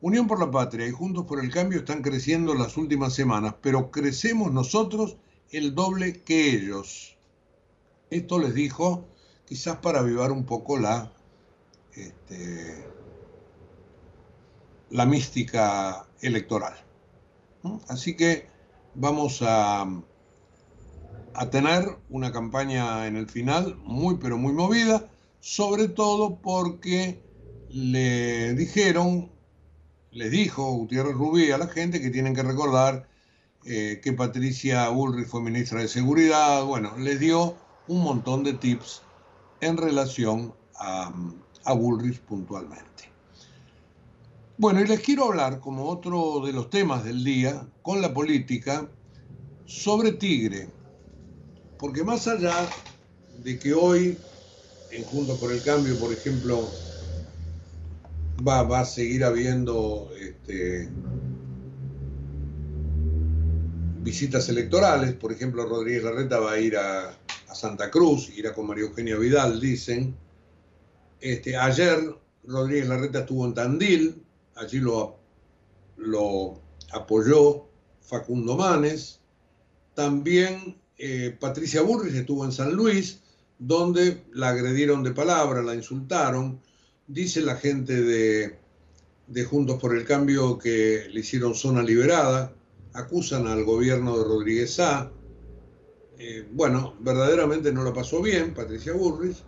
[0.00, 3.90] Unión por la Patria y Juntos por el Cambio están creciendo las últimas semanas, pero
[3.90, 5.16] crecemos nosotros
[5.50, 7.16] el doble que ellos.
[8.10, 9.08] Esto les dijo
[9.46, 11.12] quizás para avivar un poco la
[11.96, 12.84] este,
[14.90, 16.74] la mística electoral.
[17.88, 18.46] Así que
[18.94, 19.86] vamos a,
[21.34, 25.08] a tener una campaña en el final muy pero muy movida,
[25.40, 27.20] sobre todo porque
[27.68, 29.30] le dijeron,
[30.12, 33.08] les dijo Gutiérrez Rubí a la gente que tienen que recordar
[33.64, 37.56] eh, que Patricia Bullrich fue ministra de Seguridad, bueno, les dio
[37.88, 39.02] un montón de tips
[39.60, 41.12] en relación a,
[41.66, 43.10] a Bullrich puntualmente.
[44.58, 48.88] Bueno, y les quiero hablar, como otro de los temas del día, con la política,
[49.66, 50.68] sobre Tigre.
[51.78, 52.54] Porque más allá
[53.44, 54.16] de que hoy,
[54.92, 56.70] en Juntos por el Cambio, por ejemplo,
[58.46, 60.88] va, va a seguir habiendo este,
[64.00, 68.68] visitas electorales, por ejemplo, Rodríguez Larreta va a ir a, a Santa Cruz, irá con
[68.68, 70.16] María Eugenia Vidal, dicen,
[71.20, 72.14] este, ayer
[72.44, 74.22] Rodríguez Larreta estuvo en Tandil,
[74.54, 75.18] allí lo,
[76.92, 77.66] apoyó
[78.00, 79.20] Facundo Manes.
[79.94, 83.20] También eh, Patricia Burris estuvo en San Luis,
[83.58, 86.60] donde la agredieron de palabra, la insultaron.
[87.06, 88.58] Dice la gente de,
[89.26, 92.52] de Juntos por el Cambio que le hicieron zona liberada,
[92.92, 95.10] acusan al gobierno de Rodríguez A.
[96.18, 99.42] Eh, bueno, verdaderamente no la pasó bien Patricia Burris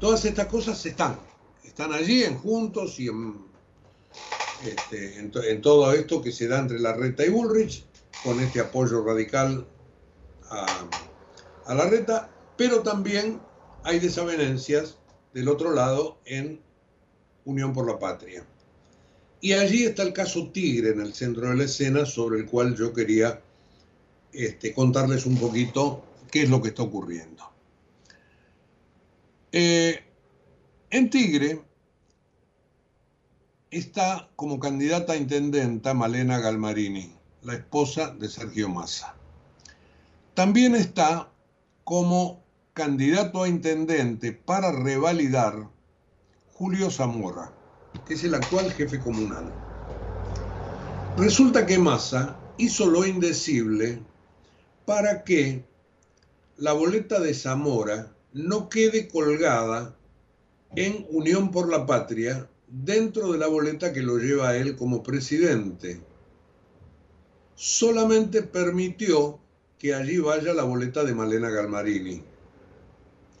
[0.00, 1.18] Todas estas cosas están,
[1.64, 3.36] están allí en Juntos y en,
[4.64, 7.84] este, en, todo esto que se da entre la reta y Bullrich,
[8.22, 9.66] con este apoyo radical
[10.50, 10.66] a,
[11.66, 13.40] a la reta, pero también
[13.82, 14.98] hay desavenencias
[15.34, 16.60] del otro lado en
[17.44, 18.44] Unión por la Patria.
[19.40, 22.76] Y allí está el caso Tigre en el centro de la escena, sobre el cual
[22.76, 23.40] yo quería
[24.32, 27.47] este, contarles un poquito qué es lo que está ocurriendo.
[29.50, 30.04] Eh,
[30.90, 31.62] en Tigre
[33.70, 37.10] está como candidata a intendenta Malena Galmarini,
[37.42, 39.14] la esposa de Sergio Massa.
[40.34, 41.30] También está
[41.84, 42.44] como
[42.74, 45.70] candidato a intendente para revalidar
[46.52, 47.50] Julio Zamora,
[48.06, 49.50] que es el actual jefe comunal.
[51.16, 53.98] Resulta que Massa hizo lo indecible
[54.84, 55.64] para que
[56.58, 59.96] la boleta de Zamora no quede colgada
[60.76, 65.02] en Unión por la Patria dentro de la boleta que lo lleva a él como
[65.02, 66.00] presidente.
[67.56, 69.40] Solamente permitió
[69.76, 72.22] que allí vaya la boleta de Malena Galmarini,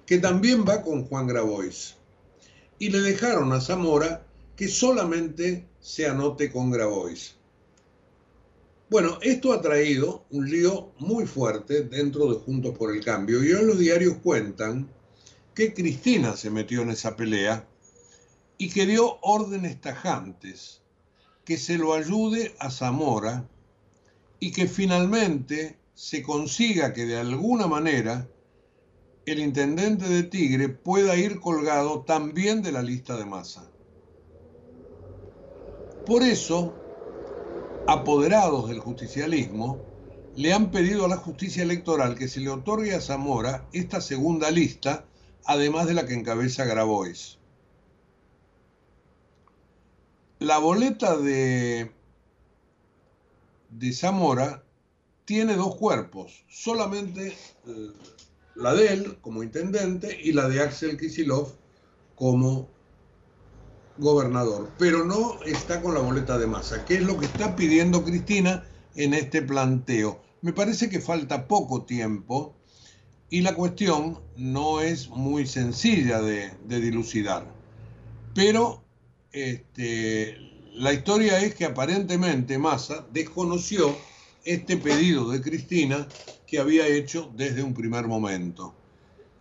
[0.04, 1.94] que también va con Juan Grabois.
[2.80, 4.26] Y le dejaron a Zamora
[4.56, 7.36] que solamente se anote con Grabois.
[8.90, 13.52] Bueno, esto ha traído un lío muy fuerte dentro de Juntos por el Cambio y
[13.52, 14.88] hoy los diarios cuentan
[15.54, 17.68] que Cristina se metió en esa pelea
[18.56, 20.80] y que dio órdenes tajantes,
[21.44, 23.46] que se lo ayude a Zamora
[24.40, 28.26] y que finalmente se consiga que de alguna manera
[29.26, 33.70] el intendente de Tigre pueda ir colgado también de la lista de masa.
[36.06, 36.87] Por eso,
[37.88, 39.80] apoderados del justicialismo
[40.36, 44.50] le han pedido a la justicia electoral que se le otorgue a Zamora esta segunda
[44.50, 45.06] lista,
[45.46, 47.38] además de la que encabeza Grabois.
[50.38, 51.90] La boleta de,
[53.70, 54.62] de Zamora
[55.24, 57.28] tiene dos cuerpos, solamente
[57.66, 57.92] eh,
[58.54, 61.54] la de él como intendente y la de Axel Kisilov
[62.16, 62.68] como
[63.98, 68.04] gobernador, pero no está con la boleta de masa, que es lo que está pidiendo
[68.04, 70.20] Cristina en este planteo.
[70.40, 72.54] Me parece que falta poco tiempo
[73.30, 77.46] y la cuestión no es muy sencilla de, dilucidar.
[78.34, 78.82] Pero
[79.32, 80.36] este,
[80.74, 83.96] la historia es que aparentemente Massa desconoció
[84.44, 86.08] este pedido de Cristina
[86.46, 88.74] que había hecho desde un primer momento.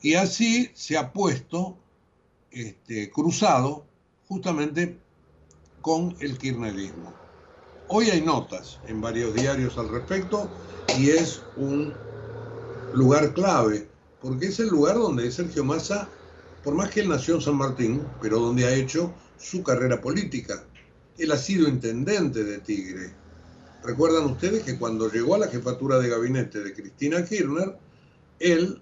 [0.02, 1.78] Y así se ha puesto
[2.52, 3.87] este, cruzado
[4.28, 4.98] justamente
[5.82, 7.14] con el kirchnerismo.
[7.88, 10.50] Hoy hay notas en varios diarios al respecto
[10.98, 11.94] y es un
[12.94, 13.88] lugar clave,
[14.22, 16.10] porque es el lugar donde Sergio Massa,
[16.64, 20.66] por más que él nació en San Martín, pero donde ha hecho su carrera política.
[21.18, 23.14] Él ha sido intendente de Tigre.
[23.84, 27.78] Recuerdan ustedes que cuando llegó a la jefatura de gabinete de Cristina Kirchner,
[28.40, 28.82] él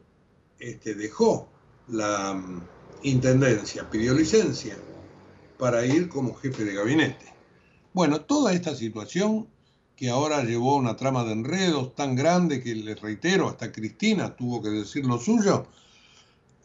[0.59, 1.47] este, dejó
[1.87, 2.61] la mm,
[3.03, 4.75] intendencia, pidió licencia
[5.57, 7.33] para ir como jefe de gabinete.
[7.93, 9.47] Bueno, toda esta situación
[9.95, 14.61] que ahora llevó una trama de enredos tan grande que les reitero, hasta Cristina tuvo
[14.61, 15.67] que decir lo suyo,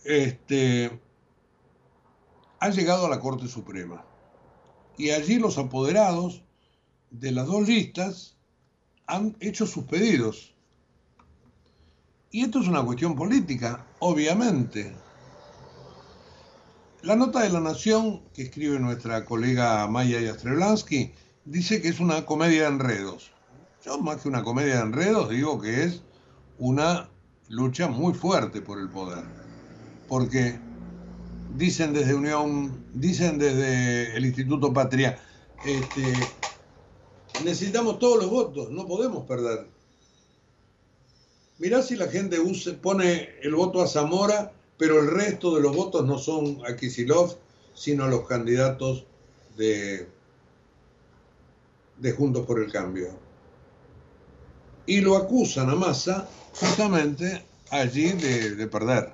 [0.05, 0.91] este,
[2.59, 4.05] ha llegado a la Corte Suprema.
[4.97, 6.43] Y allí los apoderados
[7.11, 8.37] de las dos listas
[9.07, 10.55] han hecho sus pedidos.
[12.31, 14.95] Y esto es una cuestión política, obviamente.
[17.03, 21.11] La nota de la Nación que escribe nuestra colega Maya Yastreblansky
[21.47, 23.33] dice que es una comedia de enredos.
[23.83, 26.03] Yo más que una comedia de enredos digo que es
[26.59, 27.09] una
[27.49, 29.25] lucha muy fuerte por el poder.
[30.09, 30.61] Porque
[31.57, 35.19] dicen desde Unión, dicen desde el Instituto Patria,
[35.65, 36.13] este,
[37.45, 39.67] necesitamos todos los votos, no podemos perder.
[41.59, 42.37] Mirá si la gente
[42.83, 47.37] pone el voto a Zamora pero el resto de los votos no son a Kisilov,
[47.75, 49.05] sino a los candidatos
[49.59, 50.09] de,
[51.99, 53.11] de Juntos por el Cambio.
[54.87, 56.27] Y lo acusan a Massa
[56.59, 59.13] justamente allí de, perder,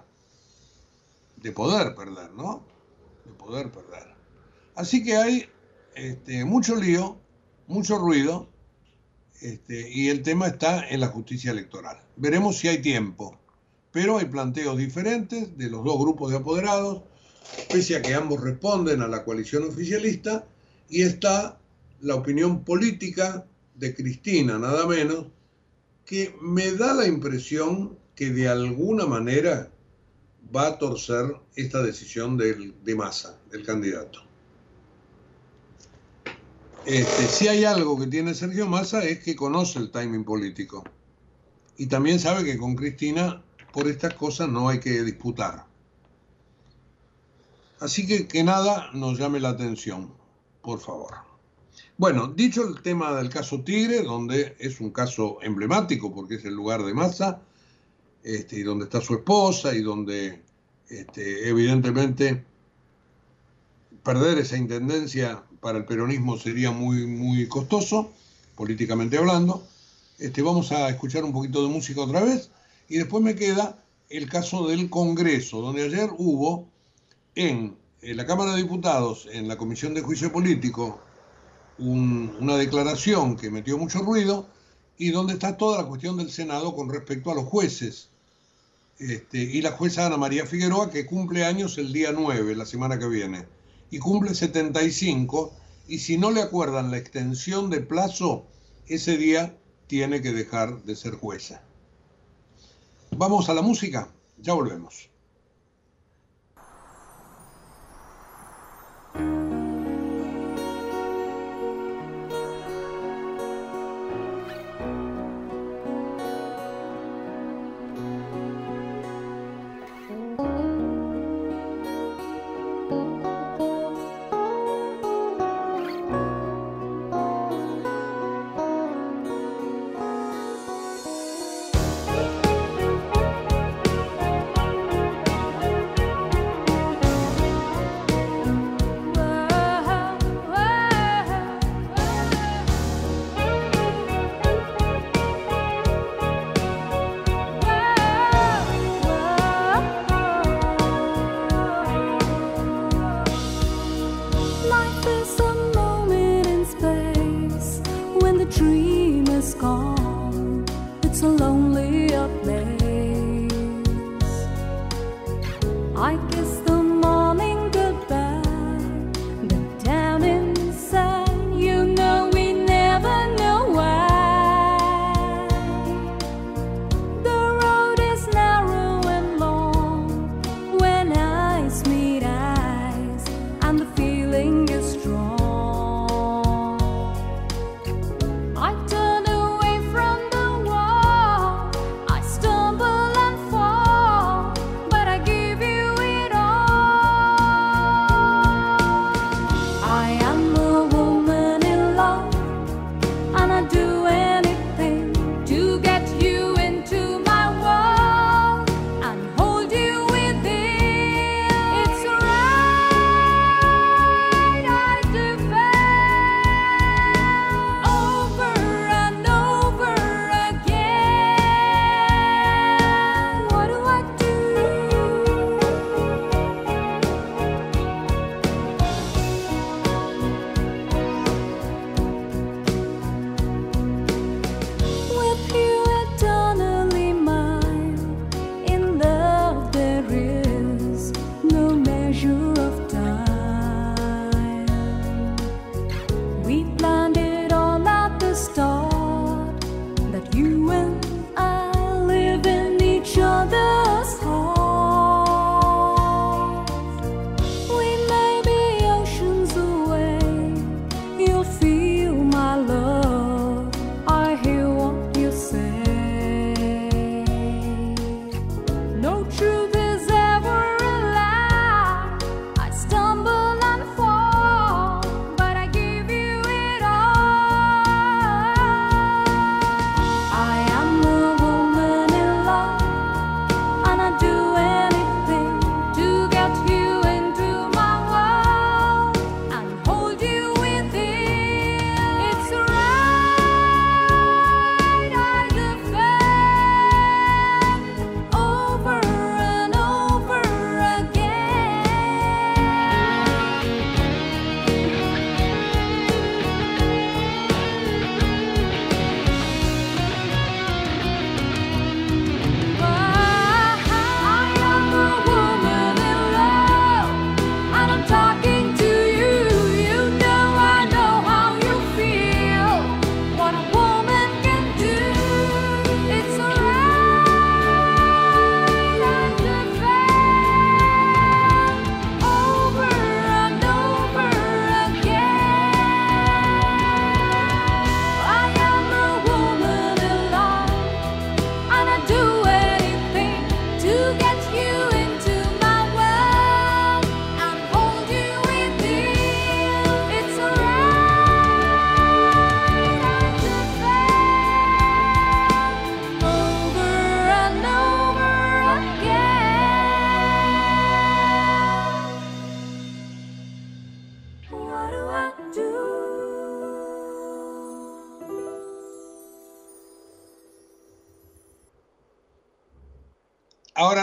[1.39, 2.62] de poder perder, ¿no?
[3.25, 4.14] De poder perder.
[4.77, 5.49] Así que hay
[5.97, 7.19] este, mucho lío,
[7.67, 8.49] mucho ruido,
[9.41, 12.01] este, y el tema está en la justicia electoral.
[12.14, 13.37] Veremos si hay tiempo
[13.97, 17.01] pero hay planteos diferentes de los dos grupos de apoderados,
[17.72, 20.47] pese a que ambos responden a la coalición oficialista,
[20.90, 21.59] y está
[22.03, 25.28] la opinión política de Cristina, nada menos,
[26.05, 29.72] que me da la impresión que de alguna manera
[30.55, 34.20] va a torcer esta decisión de masa, del candidato.
[36.84, 40.84] Este, si hay algo que tiene Sergio Massa es que conoce el timing político.
[41.78, 43.42] Y también sabe que con Cristina
[43.77, 45.66] por estas cosas no hay que disputar.
[47.79, 50.14] Así que que nada nos llame la atención,
[50.62, 51.16] por favor.
[51.99, 56.55] Bueno, dicho el tema del caso Tigre, donde es un caso emblemático porque es el
[56.55, 57.43] lugar de Massa,
[58.22, 60.41] este, y donde está su esposa, y donde
[60.89, 62.47] este, evidentemente
[64.03, 68.11] perder esa intendencia para el peronismo sería muy, muy costoso,
[68.55, 69.68] políticamente hablando.
[70.18, 72.49] Este, vamos a escuchar un poquito de música otra vez
[72.89, 76.68] y después me queda el caso del Congreso, donde ayer hubo
[77.34, 81.01] en, la Cámara de Diputados, en la Comisión de Juicio Político,
[81.78, 84.49] una declaración que metió mucho ruido
[84.97, 88.09] y donde está toda la cuestión del Senado con respecto a los jueces.
[88.99, 92.99] Este, y la jueza Ana María Figueroa, que cumple años el día 9, la semana
[92.99, 93.45] que viene,
[93.91, 95.53] y cumple 75,
[95.87, 98.47] y si no le acuerdan la extensión de plazo,
[98.87, 99.55] ese día
[99.87, 101.66] tiene que dejar de ser jueza.
[103.19, 105.09] Vamos a la música, ya volvemos.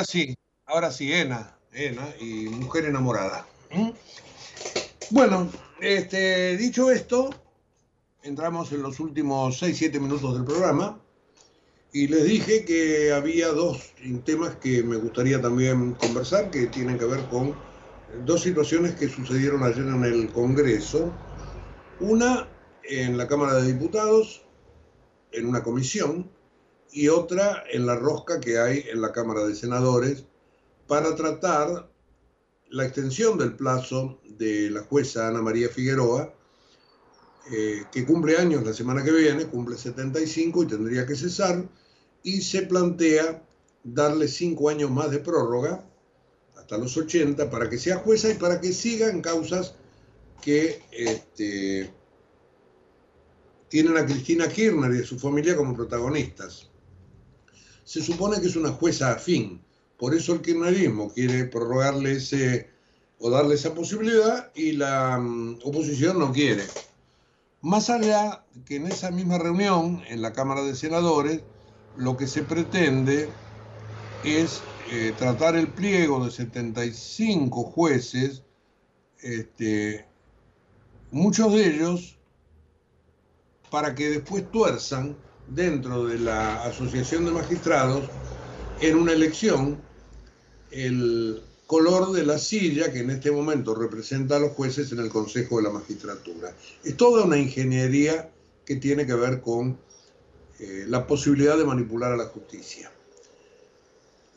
[0.03, 0.35] Ahora sí,
[0.65, 3.47] ahora sí, Ena, Ena y Mujer Enamorada.
[5.11, 5.49] Bueno,
[5.79, 7.29] este, dicho esto,
[8.21, 10.99] entramos en los últimos 6-7 minutos del programa
[11.93, 13.93] y les dije que había dos
[14.25, 17.55] temas que me gustaría también conversar que tienen que ver con
[18.25, 21.13] dos situaciones que sucedieron ayer en el Congreso.
[22.01, 22.49] Una
[22.83, 24.43] en la Cámara de Diputados,
[25.31, 26.29] en una comisión,
[26.93, 30.25] y otra en la rosca que hay en la Cámara de Senadores
[30.87, 31.89] para tratar
[32.69, 36.33] la extensión del plazo de la jueza Ana María Figueroa,
[37.51, 41.67] eh, que cumple años la semana que viene, cumple 75 y tendría que cesar,
[42.21, 43.43] y se plantea
[43.83, 45.83] darle cinco años más de prórroga,
[46.55, 49.75] hasta los 80, para que sea jueza y para que siga en causas
[50.41, 51.91] que este,
[53.67, 56.72] tienen a Cristina Kirchner y a su familia como protagonistas
[57.93, 59.61] se supone que es una jueza afín.
[59.99, 62.71] Por eso el kirchnerismo quiere prorrogarle ese
[63.19, 66.63] o darle esa posibilidad y la mm, oposición no quiere.
[67.61, 71.41] Más allá que en esa misma reunión, en la Cámara de Senadores,
[71.95, 73.29] lo que se pretende
[74.23, 78.41] es eh, tratar el pliego de 75 jueces,
[79.21, 80.07] este,
[81.11, 82.17] muchos de ellos,
[83.69, 85.15] para que después tuerzan
[85.47, 88.03] dentro de la Asociación de Magistrados
[88.81, 89.81] en una elección
[90.71, 95.09] el color de la silla que en este momento representa a los jueces en el
[95.09, 96.55] Consejo de la Magistratura.
[96.83, 98.31] Es toda una ingeniería
[98.65, 99.77] que tiene que ver con
[100.59, 102.91] eh, la posibilidad de manipular a la justicia.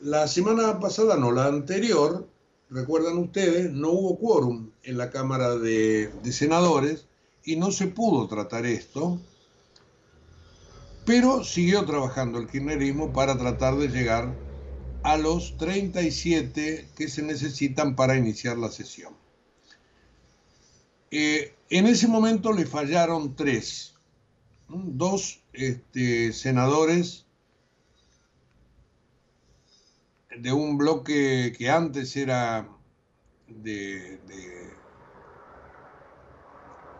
[0.01, 2.27] La semana pasada, no la anterior,
[2.69, 7.07] recuerdan ustedes, no hubo quórum en la Cámara de Senadores
[7.43, 9.19] y no se pudo tratar esto
[11.07, 14.35] pero siguió trabajando el kirchnerismo para tratar de llegar
[15.03, 19.15] a los 37 que se necesitan para iniciar la sesión.
[21.09, 23.95] Eh, en ese momento le fallaron tres,
[24.67, 27.25] dos este, senadores
[30.37, 32.67] de un bloque que antes era
[33.47, 34.19] de,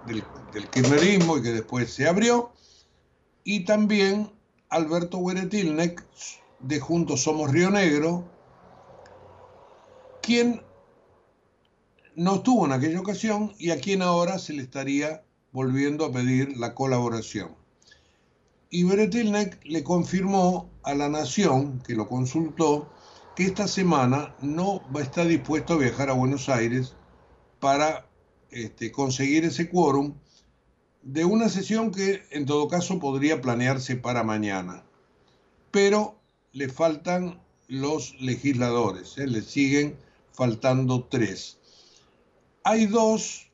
[0.06, 2.54] del, del kirchnerismo y que después se abrió,
[3.48, 4.30] y también
[4.68, 6.06] Alberto Hueretilnek
[6.60, 8.26] de Juntos Somos Río Negro,
[10.22, 10.62] quien
[12.18, 15.24] no estuvo en aquella ocasión y a quien ahora se le estaría
[15.54, 17.56] volviendo a pedir la colaboración.
[18.70, 22.92] Y Beretilnek le confirmó a la Nación, que lo consultó,
[23.34, 26.98] que esta semana no va a estar dispuesto a viajar a Buenos Aires
[27.62, 28.10] para
[28.52, 30.16] este, conseguir ese quórum
[31.08, 34.84] de una sesión que en todo caso podría planearse para mañana.
[35.72, 36.20] Pero
[36.52, 37.40] le faltan
[37.70, 39.26] los legisladores, ¿eh?
[39.26, 39.96] le siguen
[40.34, 41.60] faltando tres.
[42.66, 43.50] Hay dos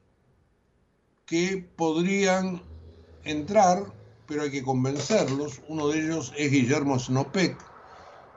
[1.27, 2.63] que podrían
[3.23, 3.85] entrar,
[4.25, 5.61] pero hay que convencerlos.
[5.67, 7.55] Uno de ellos es Guillermo Snopek,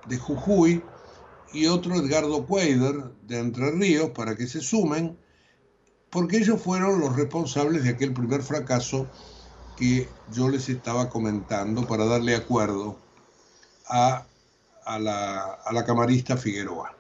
[0.08, 0.82] de Jujuy,
[1.54, 5.16] y otro Edgardo Cuader, de Entre Ríos, para que se sumen
[6.16, 9.06] porque ellos fueron los responsables de aquel primer fracaso
[9.76, 12.96] que yo les estaba comentando para darle acuerdo
[13.86, 14.26] a,
[14.98, 16.96] la, camarista Figueroa.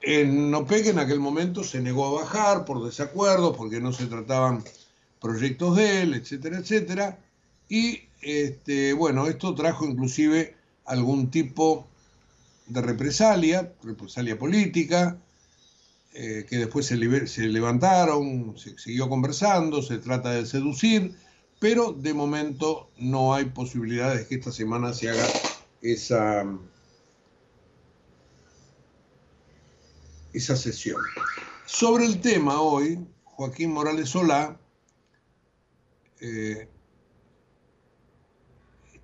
[0.00, 4.64] En en aquel momento se negó a bajar por desacuerdo, porque no se trataban
[5.20, 7.18] proyectos de él, etcétera, etcétera.
[7.68, 11.86] Y este, bueno, esto trajo inclusive algún tipo
[12.66, 15.18] de represalia, represalia política,
[16.14, 21.14] eh, que después se, levantaron, se siguió conversando, se trata de seducir,
[21.60, 25.26] pero de momento no hay posibilidades de que esta semana se haga
[25.82, 26.44] esa,
[30.32, 31.00] esa sesión.
[31.66, 34.58] Sobre el tema hoy, Joaquín Morales Solá
[36.20, 36.68] eh,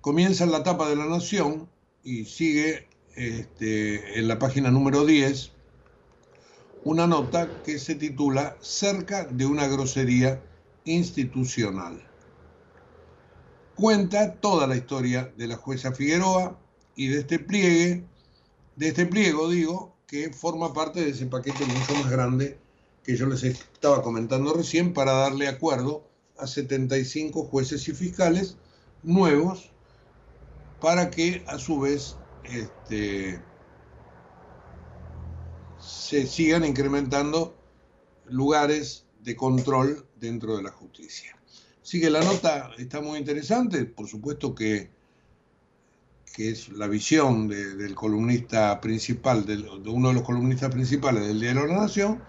[0.01, 1.69] comienza en la tapa de la Nación
[2.03, 5.54] y sigue este, en la página número 10
[6.85, 10.39] una nota que se titula Cerca de una grosería
[10.83, 11.99] institucional.
[13.73, 16.59] Cuenta toda la historia de la jueza Figueroa
[16.95, 18.03] y de este pliegue,
[18.75, 22.59] de este pliego digo, que forma parte de ese paquete mucho más grande
[23.03, 26.07] que yo les estaba comentando recién para darle acuerdo
[26.37, 28.57] a 75 jueces y fiscales
[29.01, 29.71] nuevos
[30.79, 33.43] para que a su vez este,
[35.85, 37.55] se sigan incrementando
[38.27, 41.37] lugares de control dentro de la justicia.
[41.81, 44.89] Así que la nota está muy interesante, por supuesto que,
[46.35, 49.57] que es la visión del columnista principal, de,
[49.89, 52.23] uno de los columnistas principales del Diario de la Nación,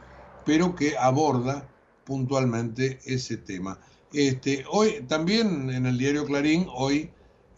[0.45, 1.69] pero que aborda
[2.05, 3.79] puntualmente ese tema.
[4.13, 7.11] Este, hoy también en el diario Clarín, hoy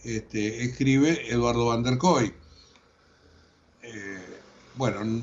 [0.02, 2.32] este, escribe Eduardo Van der Koy.
[3.82, 4.40] Eh,
[4.76, 5.22] bueno,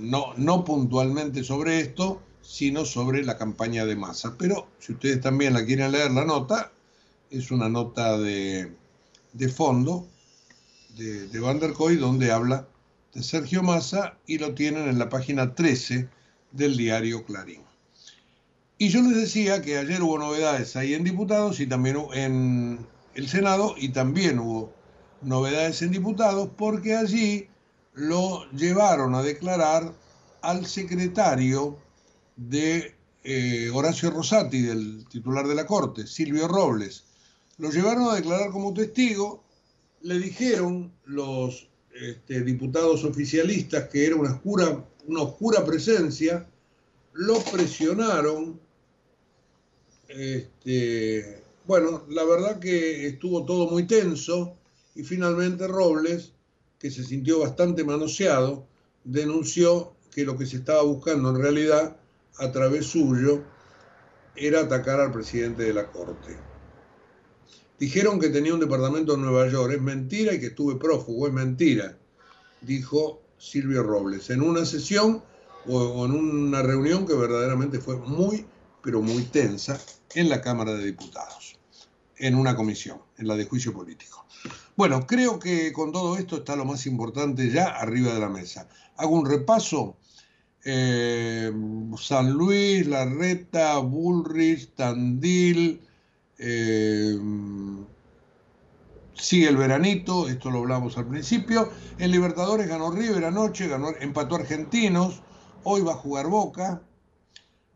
[0.00, 4.36] no, no puntualmente sobre esto, sino sobre la campaña de masa.
[4.38, 6.72] Pero si ustedes también la quieren leer, la nota,
[7.30, 8.72] es una nota de,
[9.32, 10.08] de fondo
[10.96, 12.66] de, de Van der Koy donde habla
[13.14, 16.08] de Sergio Massa y lo tienen en la página 13
[16.52, 17.62] del diario Clarín.
[18.78, 23.28] Y yo les decía que ayer hubo novedades ahí en diputados y también en el
[23.28, 24.72] Senado y también hubo
[25.22, 27.48] novedades en diputados porque allí
[27.94, 29.94] lo llevaron a declarar
[30.42, 31.76] al secretario
[32.36, 37.04] de eh, Horacio Rosati, del titular de la Corte, Silvio Robles.
[37.58, 39.44] Lo llevaron a declarar como testigo,
[40.02, 46.46] le dijeron los este, diputados oficialistas que era una oscura, una oscura presencia,
[47.12, 48.58] lo presionaron.
[50.08, 54.56] Este, bueno, la verdad que estuvo todo muy tenso
[54.94, 56.32] y finalmente Robles,
[56.80, 58.66] que se sintió bastante manoseado,
[59.04, 61.98] denunció que lo que se estaba buscando en realidad
[62.38, 63.44] a través suyo
[64.34, 66.36] era atacar al presidente de la Corte.
[67.78, 71.32] Dijeron que tenía un departamento en Nueva York, es mentira, y que estuve prófugo, es
[71.32, 71.98] mentira,
[72.62, 75.22] dijo Silvio Robles, en una sesión
[75.66, 78.46] o en una reunión que verdaderamente fue muy,
[78.82, 79.78] pero muy tensa
[80.14, 81.58] en la Cámara de Diputados,
[82.16, 84.26] en una comisión, en la de juicio político.
[84.76, 88.68] Bueno, creo que con todo esto está lo más importante ya arriba de la mesa.
[88.96, 89.96] Hago un repaso
[90.64, 91.52] eh,
[91.98, 95.80] San Luis, La Reta, Bullrich, Tandil,
[96.38, 97.18] eh,
[99.14, 101.70] sigue el veranito, esto lo hablamos al principio.
[101.98, 105.22] En Libertadores ganó River anoche, ganó, empató Argentinos,
[105.64, 106.82] hoy va a jugar Boca.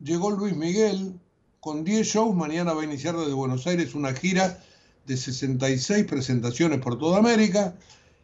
[0.00, 1.18] Llegó Luis Miguel
[1.60, 4.62] con 10 shows, mañana va a iniciar desde Buenos Aires una gira
[5.06, 7.76] de 66 presentaciones por toda América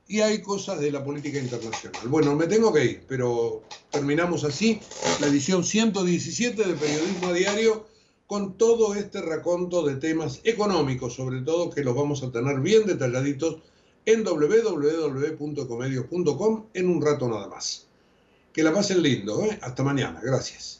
[0.09, 2.09] y hay cosas de la política internacional.
[2.09, 4.81] Bueno, me tengo que ir, pero terminamos así
[5.21, 7.87] la edición 117 de Periodismo a Diario
[8.27, 12.87] con todo este raconto de temas económicos, sobre todo que los vamos a tener bien
[12.87, 13.59] detalladitos
[14.07, 17.87] en www.comedios.com en un rato nada más.
[18.53, 19.59] Que la pasen lindo, ¿eh?
[19.63, 20.80] hasta mañana, gracias.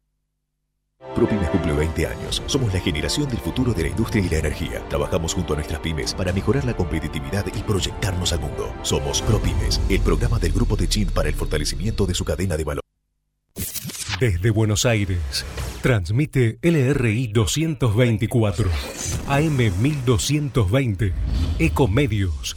[1.15, 2.41] ProPymes cumple 20 años.
[2.45, 4.83] Somos la generación del futuro de la industria y la energía.
[4.89, 8.73] Trabajamos junto a nuestras pymes para mejorar la competitividad y proyectarnos al mundo.
[8.81, 12.63] Somos ProPymes, el programa del Grupo de Chin para el fortalecimiento de su cadena de
[12.63, 12.83] valor.
[14.19, 15.45] Desde Buenos Aires,
[15.81, 18.69] transmite LRI 224,
[19.27, 21.13] AM 1220,
[21.57, 22.55] Ecomedios